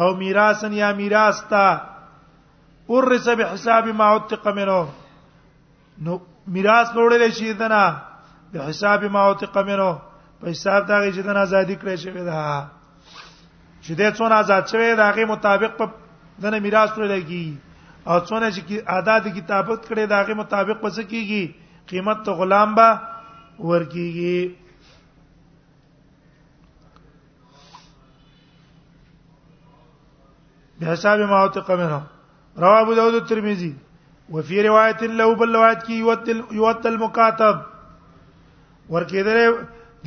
او 0.00 0.14
میراثن 0.20 0.72
یا 0.72 0.92
میراث 0.96 1.38
تا 1.50 1.64
ورث 2.88 3.28
به 3.38 3.44
حساب 3.54 3.86
ما 3.88 4.06
عتق 4.14 4.46
منه 4.56 4.86
نو 6.04 6.18
میراث 6.54 6.88
وړل 6.94 7.30
شي 7.38 7.52
دنا 7.52 7.84
به 8.52 8.58
حساب 8.68 9.04
ما 9.04 9.22
عتق 9.30 9.58
منه 9.68 9.90
په 10.40 10.44
حساب 10.50 10.86
دا 10.88 10.96
چې 11.14 11.20
دنا 11.28 11.40
ازادي 11.46 11.76
کړې 11.80 11.96
شوی 12.04 12.24
دا 12.24 12.68
چې 13.84 13.92
دې 13.98 14.08
څونه 14.16 14.32
آزاد 14.42 14.62
شوی 14.72 14.94
دا 14.96 15.10
غي 15.16 15.24
مطابق 15.24 15.72
په 15.78 15.84
دنه 16.42 16.58
میراث 16.60 16.90
وړل 16.90 17.22
کیږي 17.28 17.54
او 18.10 18.18
څونه 18.28 18.48
چې 18.54 18.76
آداد 18.98 19.24
کتابت 19.36 19.80
کړي 19.88 20.04
داغه 20.10 20.34
مطابق 20.40 20.82
پس 20.82 20.98
کیږي 21.10 21.42
قیمت 21.92 22.18
ته 22.28 22.32
غلام 22.40 22.74
با 22.74 22.88
ورکیږي 23.68 24.40
به 30.82 30.86
حساب 30.96 31.20
ما 31.34 31.38
وتق 31.46 31.70
منه 31.74 32.00
رواه 32.66 32.78
ابو 32.84 32.94
داود 33.00 33.14
الترمذي 33.22 33.72
وفي 34.36 34.62
روايه 34.68 35.08
له 35.22 35.28
بل 35.42 35.54
روایت 35.60 35.82
کی 35.90 35.94
یوتل 36.04 36.38
یوتل 36.60 36.96
مکاتب 37.04 37.56
ورکیدل 38.94 39.42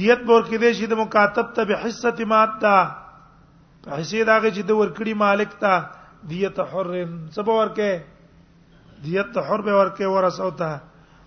دیت 0.02 0.20
به 0.30 0.34
ورکیدل 0.42 0.74
شي 0.82 0.88
د 0.96 1.04
مکاتب 1.04 1.48
ته 1.60 1.72
به 1.72 1.76
حصه 1.86 2.26
مات 2.34 2.52
تا 2.66 2.76
حصے 4.00 4.24
داغه 4.30 4.50
چې 4.56 4.62
د 4.68 4.72
ورکړي 4.82 5.14
مالک 5.28 5.52
ته 5.64 5.74
دیت 6.30 6.60
حرم 6.74 7.28
سبا 7.36 7.54
ورکه 7.58 8.04
دیت 9.06 9.38
حر 9.50 9.62
به 9.62 9.74
ورکه 9.80 10.08
ورس 10.08 10.40
او 10.40 10.52
ته 10.52 10.82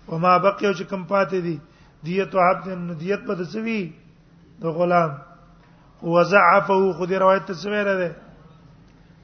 و 0.09 0.17
ما 0.17 0.37
بقي 0.39 0.73
چې 0.73 0.83
کم 0.89 1.03
پاتې 1.07 1.39
دي 1.41 1.57
دیت 2.05 2.35
عبد 2.35 2.97
دیت 2.99 3.19
بد 3.23 3.43
سوي 3.53 3.81
د 4.61 4.65
غلام 4.77 5.11
هو 6.03 6.23
زعفه 6.29 6.93
خو 6.97 7.05
دی 7.05 7.15
روایت 7.15 7.45
ته 7.45 7.53
سویره 7.53 7.95
ده 7.95 8.15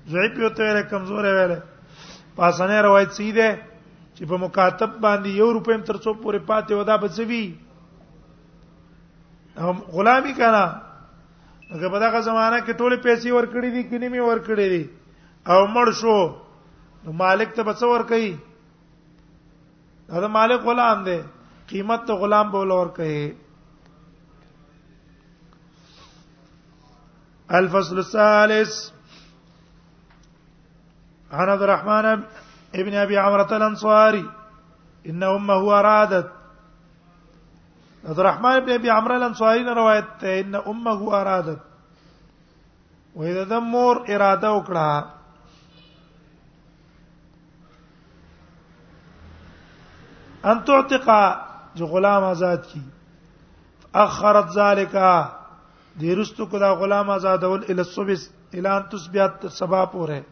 ضعیف 0.10 0.38
یو 0.40 0.50
ته 0.50 0.82
کمزور 0.92 1.24
ویله 1.26 1.62
پاسانه 2.36 2.82
روایت 2.82 3.12
سي 3.14 3.32
ده 3.32 3.58
چې 4.16 4.26
په 4.28 4.38
مکاتب 4.46 5.00
باندې 5.00 5.30
یو 5.30 5.54
روپۍ 5.54 5.74
هم 5.76 5.82
تر 5.92 5.98
څو 5.98 6.14
پورې 6.22 6.40
پاتې 6.48 6.72
ودا 6.72 6.96
بد 6.98 7.12
سوي 7.12 7.56
هم 9.58 9.78
غلامي 9.96 10.34
کړه 10.38 11.70
هغه 11.76 11.90
په 11.92 12.00
دغه 12.00 12.22
زمانہ 12.22 12.66
کې 12.66 12.74
ټوله 12.74 12.98
پیسې 13.04 13.30
ورکړې 13.32 13.70
دي 13.76 13.84
کینه 13.90 14.10
می 14.10 14.20
ورکړې 14.20 14.68
دي 14.76 14.86
او 15.54 15.62
مړ 15.76 15.88
شو 16.02 16.18
نو 17.04 17.12
مالک 17.20 17.50
ته 17.60 17.64
بصور 17.70 18.02
کوي 18.10 18.32
دا 20.10 20.20
د 20.26 20.30
مالک 20.36 20.62
غلام 20.72 21.04
دی 21.08 21.20
قیمت 21.72 22.02
ته 22.10 22.14
غلام 22.24 22.50
بول 22.56 22.72
اور 22.76 22.88
کوي 22.98 23.24
الفصل 27.60 27.98
الثالث 28.04 28.74
عن 31.34 31.50
عبد 31.50 31.62
الرحمن 31.68 32.06
ابن 32.76 32.94
ابي 32.94 33.18
عمرة 33.18 33.48
الانصاري 33.62 34.26
ان 35.14 35.24
امه 35.34 35.80
ارادت 35.80 36.30
عبد 38.08 38.20
الرحمن 38.20 38.52
ابن 38.64 38.70
ابي 38.80 38.90
عمرو 38.98 39.16
الانصاري 39.22 39.64
روایت 39.84 40.24
ان 40.40 40.56
امه 40.66 41.22
ارادت 41.22 41.60
واذا 43.22 43.44
دمور 43.54 43.96
اراده 44.10 44.52
وکړه 44.54 45.19
ان 50.48 50.60
تعتقا 50.66 51.30
جو 51.76 51.86
غلام 51.86 52.24
آزاد 52.24 52.58
کی 52.72 52.80
اخرت 54.04 54.52
ذالک 54.54 54.96
دیرستو 56.02 56.46
کدا 56.52 56.74
غلام 56.80 57.10
آزاد 57.10 57.44
ول 57.44 57.64
ال 57.70 57.80
الصبح 57.80 58.24
اعلان 58.54 58.82
تصبیات 58.92 59.46
سبا 59.60 59.84
پوره 59.92 60.24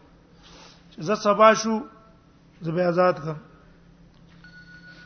زه 0.98 1.16
سبا 1.16 1.54
شو 1.54 1.80
زه 2.62 2.72
به 2.72 2.88
آزاد 2.90 3.14
کم 3.24 3.36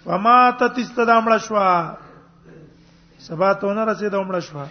فما 0.05 0.51
تتستدامړه 0.59 1.37
شوا 1.37 1.93
سبا 3.19 3.53
ته 3.53 3.73
نه 3.73 3.85
رسیدومړه 3.93 4.39
شوا 4.39 4.65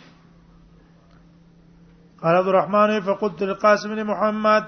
قال 2.22 2.36
عبد 2.36 2.48
الرحمن 2.48 3.00
فقلت 3.00 3.42
للقاسم 3.42 3.94
بن 3.94 4.02
محمد 4.06 4.64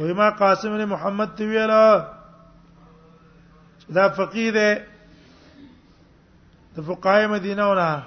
وما 0.00 0.30
قاسم 0.30 0.78
بن 0.78 0.84
محمد 0.84 1.40
ویلا 1.40 2.19
دا 3.94 4.08
فقیر 4.16 4.54
د 6.74 6.80
فقای 6.86 7.26
مدینه 7.26 7.64
ونه 7.66 8.02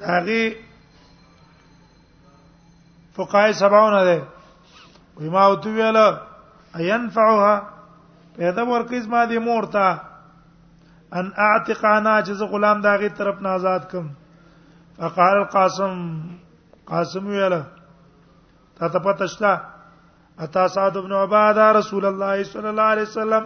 داغي 0.00 0.56
فقای 3.16 3.52
سباونه 3.52 4.04
ده 4.04 4.22
وی 5.20 5.28
ما 5.28 5.46
او 5.46 5.56
تو 5.56 5.70
ویل 5.72 5.96
اينفعها 6.78 7.62
پیدا 8.36 8.66
ورکیز 8.66 9.08
ما 9.08 9.24
دی 9.26 9.38
مورتا 9.38 9.90
ان 11.12 11.30
اعتقانا 11.36 12.20
جز 12.20 12.42
غلام 12.42 12.80
داغي 12.80 13.08
طرف 13.08 13.40
نه 13.42 13.48
آزاد 13.48 13.90
کم 13.92 14.06
فقال 14.98 15.36
القاسم 15.38 16.04
قاسم 16.86 17.26
ویل 17.26 17.62
تا 18.76 18.88
ته 18.88 18.98
پته 18.98 19.26
شته 19.26 19.75
اتا 20.40 20.66
سعد 20.68 20.96
ابن 20.96 21.12
عباده 21.12 21.70
رسول 21.78 22.04
الله 22.06 22.42
صلی 22.44 22.66
الله 22.68 22.82
علیه 22.94 23.02
وسلم 23.02 23.44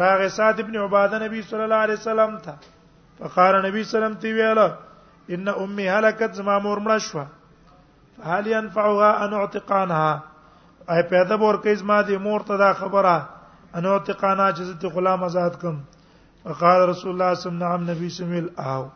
راغ 0.00 0.26
سعد 0.36 0.60
ابن 0.60 0.76
عباده 0.84 1.18
نبی 1.26 1.42
صلی 1.50 1.60
الله 1.66 1.74
علیه 1.86 1.94
وسلم 2.00 2.36
ته 2.46 2.54
فقال 3.18 3.58
نبی 3.66 3.84
صلی 3.84 3.98
الله 3.98 4.06
علیه 4.06 4.18
وسلم 4.18 4.20
تی 4.22 4.32
ویاله 4.32 4.76
ان 5.36 5.48
امي 5.48 5.88
هلكت 5.88 6.32
زما 6.34 6.58
مور 6.58 6.78
مړه 6.86 6.96
شو 6.98 7.22
فهل 8.18 8.46
ينفعها 8.46 9.24
ان 9.26 9.32
اعتقانها 9.32 10.22
اي 10.90 11.02
پیدا 11.02 11.36
بور 11.36 11.54
کې 11.62 11.68
زما 11.84 12.00
دي 12.10 12.16
مور 12.26 12.40
ته 12.50 12.56
دا 12.64 12.72
خبره 12.72 13.28
ان 13.74 13.86
اعتقانا 13.86 14.50
چې 14.52 14.62
زه 14.62 14.88
غلام 14.96 15.24
آزاد 15.24 15.60
کم 15.62 15.78
فقال 16.44 16.88
رسول 16.88 17.12
الله 17.12 17.34
صلی 17.34 17.52
الله 17.52 17.66
علیه 17.74 17.76
وسلم 17.76 17.90
نبی 17.90 18.08
سمیل 18.18 18.48
او 18.60 18.90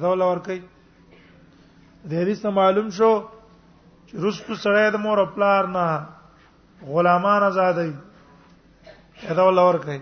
دا 0.00 0.08
ول 0.12 0.22
ور 0.28 0.38
کوي 0.48 0.60
د 2.04 2.24
دې 2.24 2.44
معلوم 2.62 2.90
شو 3.00 3.12
چې 4.10 4.18
رستو 4.24 4.54
سره 4.60 4.84
د 4.94 5.02
مور 5.02 5.20
خپلار 5.26 5.66
نه 5.72 5.82
غلامان 6.92 7.42
آزادای 7.48 7.90
پیدا 9.22 9.42
ول 9.48 9.58
اور 9.64 9.74
کوي 9.84 10.00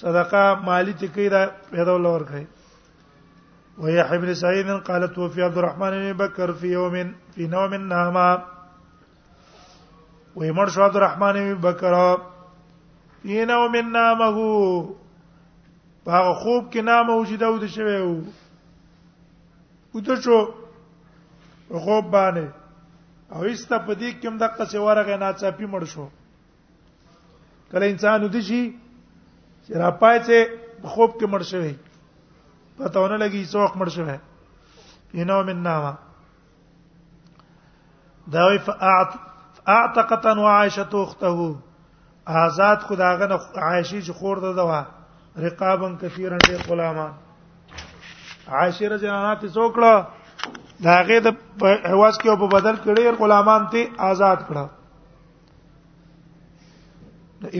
صدقه 0.00 0.42
مالی 0.68 0.94
چې 0.94 1.04
کوي 1.16 1.28
دا 1.34 1.42
پیدا 1.74 1.92
ول 1.96 2.06
اور 2.12 2.20
کوي 2.30 2.44
ويحيى 3.82 4.16
بن 4.24 4.30
سعيد 4.40 4.68
قال 4.88 5.02
توفي 5.18 5.40
عبد 5.50 5.58
الرحمن 5.62 5.90
بن 5.98 6.08
بكر 6.22 6.48
في 6.62 6.66
يوم 6.72 6.96
في 7.36 7.46
نوم 7.52 7.74
نهما 7.92 8.30
ويمر 10.42 10.68
شو 10.78 10.82
عبد 10.88 10.96
الرحمن 11.02 11.32
بن 11.40 11.54
بكر 11.68 11.94
في 13.22 13.38
نوم 13.52 13.74
نامه 13.76 14.38
هغه 16.08 16.34
خوب 16.34 16.72
کې 16.72 16.76
نام 16.90 17.06
وجود 17.14 17.42
او 17.52 17.56
د 17.62 17.64
شوی 17.78 17.96
او 18.02 18.24
د 20.12 20.14
شو 20.28 20.38
خوب 21.86 22.06
باندې 22.10 22.63
او 23.34 23.40
ایستا 23.50 23.78
پدې 23.86 24.10
کوم 24.22 24.34
دغه 24.42 24.64
څه 24.70 24.78
ورغه 24.86 25.14
ناڅاپي 25.22 25.66
مړ 25.72 25.82
شو 25.92 26.06
کله 27.70 27.84
انسان 27.92 28.18
ودی 28.24 28.42
شي 28.48 28.60
چې 29.64 29.72
را 29.82 29.88
پای 30.02 30.18
ته 30.26 30.36
خوب 30.92 31.10
کې 31.18 31.26
مړ 31.32 31.42
شوی 31.50 31.72
پته 32.76 32.98
ونه 33.02 33.16
لګي 33.24 33.42
څوک 33.52 33.72
مړ 33.80 33.88
شوی 33.96 34.18
ینو 35.22 35.38
من 35.50 35.58
نامه 35.66 35.92
دا 38.34 38.42
وی 38.48 38.58
فاعت 38.70 39.10
اعتقت 39.78 40.24
وعائشه 40.42 40.92
اخته 41.04 41.30
آزاد 42.42 42.78
خداغه 42.88 43.26
نه 43.32 43.38
عائشه 43.66 44.00
چې 44.04 44.12
خور 44.20 44.36
ده 44.46 44.52
دوا 44.60 44.80
رقابن 45.46 45.92
کثیرن 46.04 46.42
دې 46.46 46.56
غلامان 46.68 47.12
عائشه 48.48 48.88
رضی 48.88 49.06
الله 49.06 49.20
عنها 49.20 49.54
څوکړه 49.54 49.94
دا 50.82 50.94
هغه 51.00 51.18
د 51.26 51.28
عوض 51.64 52.18
کې 52.18 52.28
او 52.28 52.36
په 52.36 52.46
بدل 52.56 52.76
کې 52.76 52.94
ډېر 52.94 53.12
غلامان 53.20 53.62
ته 53.70 53.88
آزاد 53.98 54.36
کړه 54.48 54.66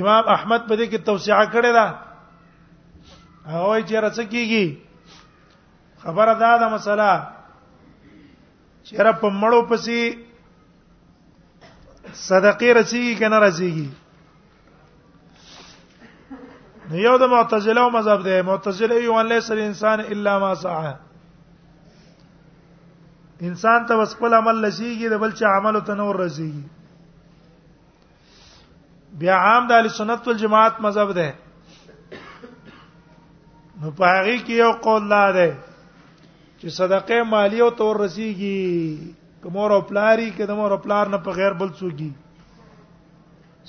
امام 0.00 0.24
احمد 0.37 0.62
په 0.68 0.74
دې 0.77 0.87
کې 0.90 0.98
توسعه 1.05 1.46
کړې 1.55 1.72
ده 1.79 1.87
هغه 3.53 3.72
یې 3.79 3.83
چیرې 3.88 4.11
څه 4.16 4.22
کیږي 4.33 4.66
خبره 6.03 6.35
ده 6.42 6.59
دا 6.59 6.68
مسله 6.68 7.11
چیرې 8.87 9.12
په 9.20 9.29
مړو 9.31 9.62
پسې 9.68 10.18
صدقې 12.29 12.70
رسیږي 12.74 13.14
کنه 13.20 13.38
رسیږي 13.38 13.88
نو 16.90 16.96
یو 16.98 17.18
د 17.18 17.22
معتزله 17.29 17.81
او 17.81 17.90
مذهب 17.90 18.20
ده 18.24 18.42
معتزله 18.42 18.94
یو 19.05 19.14
ان 19.18 19.27
ليس 19.27 19.50
الانسان 19.50 20.00
الا 20.11 20.38
ما 20.38 20.55
سعى 20.55 20.94
انسان 23.48 23.87
ته 23.88 23.96
بس 24.00 24.12
خپل 24.18 24.35
عمل 24.37 24.57
لشيږي 24.62 25.09
د 25.12 25.14
بل 25.22 25.33
چا 25.38 25.48
عمل 25.57 25.76
ته 25.87 25.92
نور 26.00 26.18
رسيږي 26.18 26.66
بیا 29.22 29.38
عام 29.48 29.66
د 29.72 29.74
اهل 29.78 29.88
سنت 29.96 30.28
والجماعت 30.30 30.78
مذهب 30.87 31.11
ده 31.18 31.26
نو 33.83 33.92
پاغي 33.98 34.37
کې 34.38 34.61
یو 34.61 34.70
قول 34.88 35.09
لا 35.14 35.22
ده 35.38 35.48
چې 36.61 36.76
صدقه 36.78 37.18
مالی 37.35 37.61
او 37.66 37.68
تور 37.83 38.00
رسیږي 38.04 39.44
کومور 39.44 39.76
او 39.76 39.80
پلاری 39.92 40.30
کې 40.30 40.46
د 40.52 40.59
مور 40.62 40.76
او 40.78 40.80
پلار 40.87 41.12
نه 41.16 41.22
په 41.28 41.37
غیر 41.40 41.59
بل 41.64 41.70
څوږي 41.80 42.11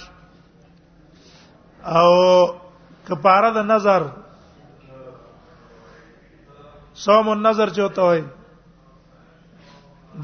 او 1.97 2.09
کفاره 3.09 3.49
د 3.57 3.67
نظر 3.71 4.01
صوم 7.05 7.27
النظر 7.35 7.69
چوته 7.77 8.01
وای 8.09 8.21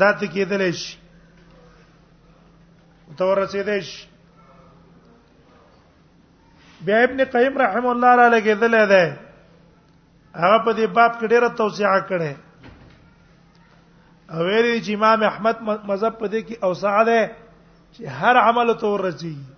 دا 0.01 0.09
ته 0.19 0.25
کېدلې 0.33 0.71
شي 0.81 0.91
تور 3.19 3.35
رسیدې 3.43 3.77
شي 3.91 3.99
بیا 6.87 6.97
ابن 7.05 7.19
قیم 7.35 7.53
رحم 7.63 7.85
الله 7.93 8.11
تعالی 8.19 8.41
کېدلې 8.47 8.83
ده 8.95 9.03
هغه 10.43 10.57
په 10.65 10.71
دې 10.77 10.85
باب 10.95 11.11
کې 11.19 11.25
ډېره 11.31 11.49
توسعه 11.61 11.99
کړې 12.11 12.33
او 14.35 14.39
ویلي 14.47 14.75
چې 14.85 14.91
امام 14.97 15.19
احمد 15.31 15.57
مذهب 15.89 16.13
په 16.19 16.27
دې 16.33 16.41
کې 16.47 16.55
اوسعه 16.69 17.01
ده 17.11 17.19
چې 17.93 18.01
هر 18.21 18.35
عمل 18.47 18.67
تور 18.85 18.99
رسیږي 19.07 19.53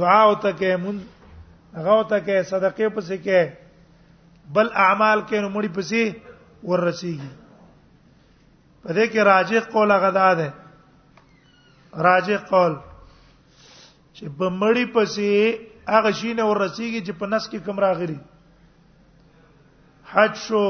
دعا 0.00 0.20
او 0.28 0.32
تکه 0.46 0.70
هغه 1.74 1.94
ته 2.08 2.18
کې 2.24 2.42
صدقه 2.48 2.88
پسې 2.94 3.16
کې 3.26 4.48
بل 4.56 4.68
اعمال 4.86 5.20
کې 5.28 5.38
نو 5.44 5.48
مړي 5.48 5.68
پسې 5.76 6.02
ورسیږي 6.70 7.30
په 8.84 8.92
دې 8.92 9.06
کې 9.12 9.20
راجح 9.28 9.70
قول 9.76 9.92
هغه 9.92 10.10
ده 10.16 10.52
راجح 12.08 12.42
قول 12.50 12.74
چې 14.16 14.24
په 14.38 14.50
مړي 14.60 14.84
پسې 14.96 15.94
هغه 15.94 16.12
شي 16.18 16.32
نه 16.38 16.44
ورسیږي 16.50 17.00
چې 17.06 17.12
په 17.22 17.26
نس 17.34 17.48
کې 17.50 17.58
کوم 17.64 17.78
راغلي 17.86 18.18
حج 20.12 20.34
شو 20.44 20.62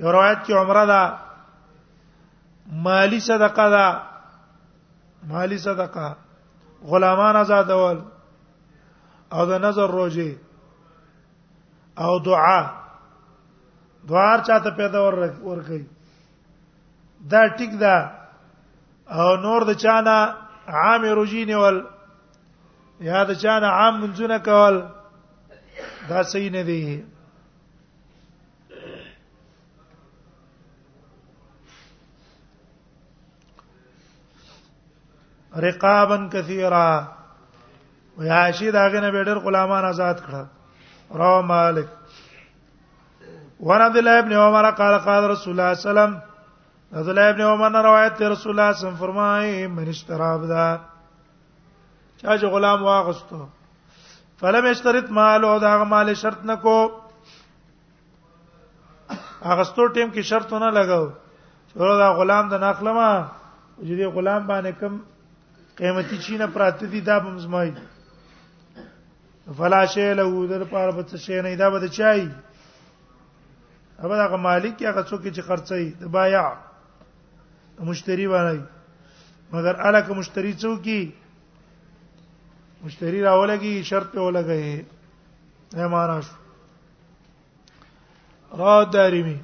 یو 0.00 0.12
روایت 0.12 0.38
کې 0.44 0.52
عمره 0.62 0.86
ده 0.92 1.02
مالی 2.88 3.20
صدقه 3.28 3.68
ده 3.70 3.86
مالی 5.34 5.58
صدقه 5.66 6.06
غلامان 6.92 7.36
آزادول 7.36 7.98
او 9.32 9.46
د 9.46 9.52
نظر 9.66 9.90
روزي 9.98 10.30
او 12.04 12.18
دعا 12.28 12.60
دوار 14.08 14.38
چاته 14.46 14.70
پیدا 14.80 15.00
ور 15.06 15.16
ورکي 15.48 15.82
دا 17.32 17.40
ټیک 17.60 17.72
دا 17.82 17.96
او 19.20 19.28
نور 19.44 19.62
د 19.70 19.78
چانا 19.84 20.16
عام 20.80 21.02
روزي 21.18 21.44
نیول 21.52 21.76
یا 23.08 23.20
د 23.30 23.32
چانا 23.44 23.68
عام 23.80 23.94
منځونه 24.02 24.36
کول 24.48 24.74
دا 26.08 26.22
صحیح 26.34 26.50
نه 26.58 26.62
دی 26.70 26.82
رقابا 35.64 36.16
كثيرا 36.32 36.86
و 38.18 38.24
یا 38.24 38.52
شي 38.52 38.70
دا 38.70 38.88
غنه 38.88 39.10
به 39.10 39.24
ډېر 39.24 39.38
غلامان 39.38 39.84
آزاد 39.84 40.18
کړه 40.26 40.44
رو 41.10 41.42
مالک 41.42 41.88
ون 43.60 43.80
عبد 43.80 43.96
الله 43.96 44.18
ابن 44.18 44.32
عمر 44.32 44.70
قال 44.70 44.98
قال 44.98 45.24
رسول 45.30 45.60
الله 45.60 45.74
صلی 45.74 45.90
الله 45.90 46.02
علیه 46.02 46.14
وسلم 46.14 46.22
عبد 46.98 47.08
الله 47.08 47.24
ابن 47.28 47.40
عمر 47.40 47.82
روایت 47.82 48.14
ته 48.16 48.28
رسول 48.28 48.52
الله 48.58 48.72
صلی 48.72 48.86
الله 48.88 48.96
علیه 48.96 49.02
وسلم 49.02 49.06
فرمایي 49.06 49.66
من 49.66 49.88
اشترى 49.88 50.24
عبدا 50.34 50.78
چا 52.22 52.38
چې 52.38 52.44
غلام 52.44 52.82
واغستو 52.82 53.46
فلم 54.40 54.70
اشترط 54.70 55.10
مال 55.10 55.44
او 55.44 55.58
دا 55.58 55.84
مال 55.84 56.14
شرط 56.24 56.44
نکو 56.44 56.80
اغستو 59.52 59.86
ټیم 59.94 60.10
کې 60.14 60.20
شرط 60.20 60.52
نه 60.52 60.70
لګاو 60.70 61.08
چې 61.70 61.76
دا 62.04 62.12
غلام 62.20 62.48
د 62.48 62.54
ناخلمه 62.66 63.08
چې 63.80 63.96
دی 64.00 64.04
غلام 64.06 64.46
باندې 64.46 64.80
کم 64.80 65.00
قیمتي 65.76 66.18
چینه 66.18 66.46
پراته 66.46 66.86
دي 66.86 67.00
دا 67.00 67.18
بمزمای 67.18 67.72
فلا 69.58 69.84
شی 69.86 70.14
له 70.14 70.46
در 70.46 70.64
پار 70.64 70.90
بت 70.92 71.16
شی 71.16 71.42
نه 71.42 71.56
دا 71.56 71.70
بد 71.70 71.86
چای 71.86 72.30
هغه 73.98 74.16
هغه 74.26 74.36
مالک 74.36 74.82
هغه 74.82 75.02
څوک 75.02 75.26
چې 75.34 75.42
خرڅي 75.46 75.84
د 76.00 76.04
بایع 76.06 76.46
مشتری 77.80 78.26
باندې 78.28 78.62
مگر 79.52 79.76
الک 79.86 80.10
مشتری 80.10 80.52
څوک 80.54 80.82
کی 80.84 81.10
مشتری 82.84 83.22
راولږي 83.22 83.82
شرط 83.82 84.12
په 84.14 84.20
ولګي 84.20 84.84
اے 85.76 85.86
مہاراج 85.88 86.24
را 88.58 88.82
دارمی 88.94 89.36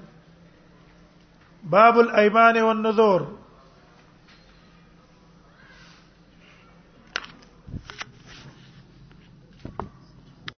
باب 1.71 1.99
الايمان 1.99 2.61
والنذور 2.63 3.38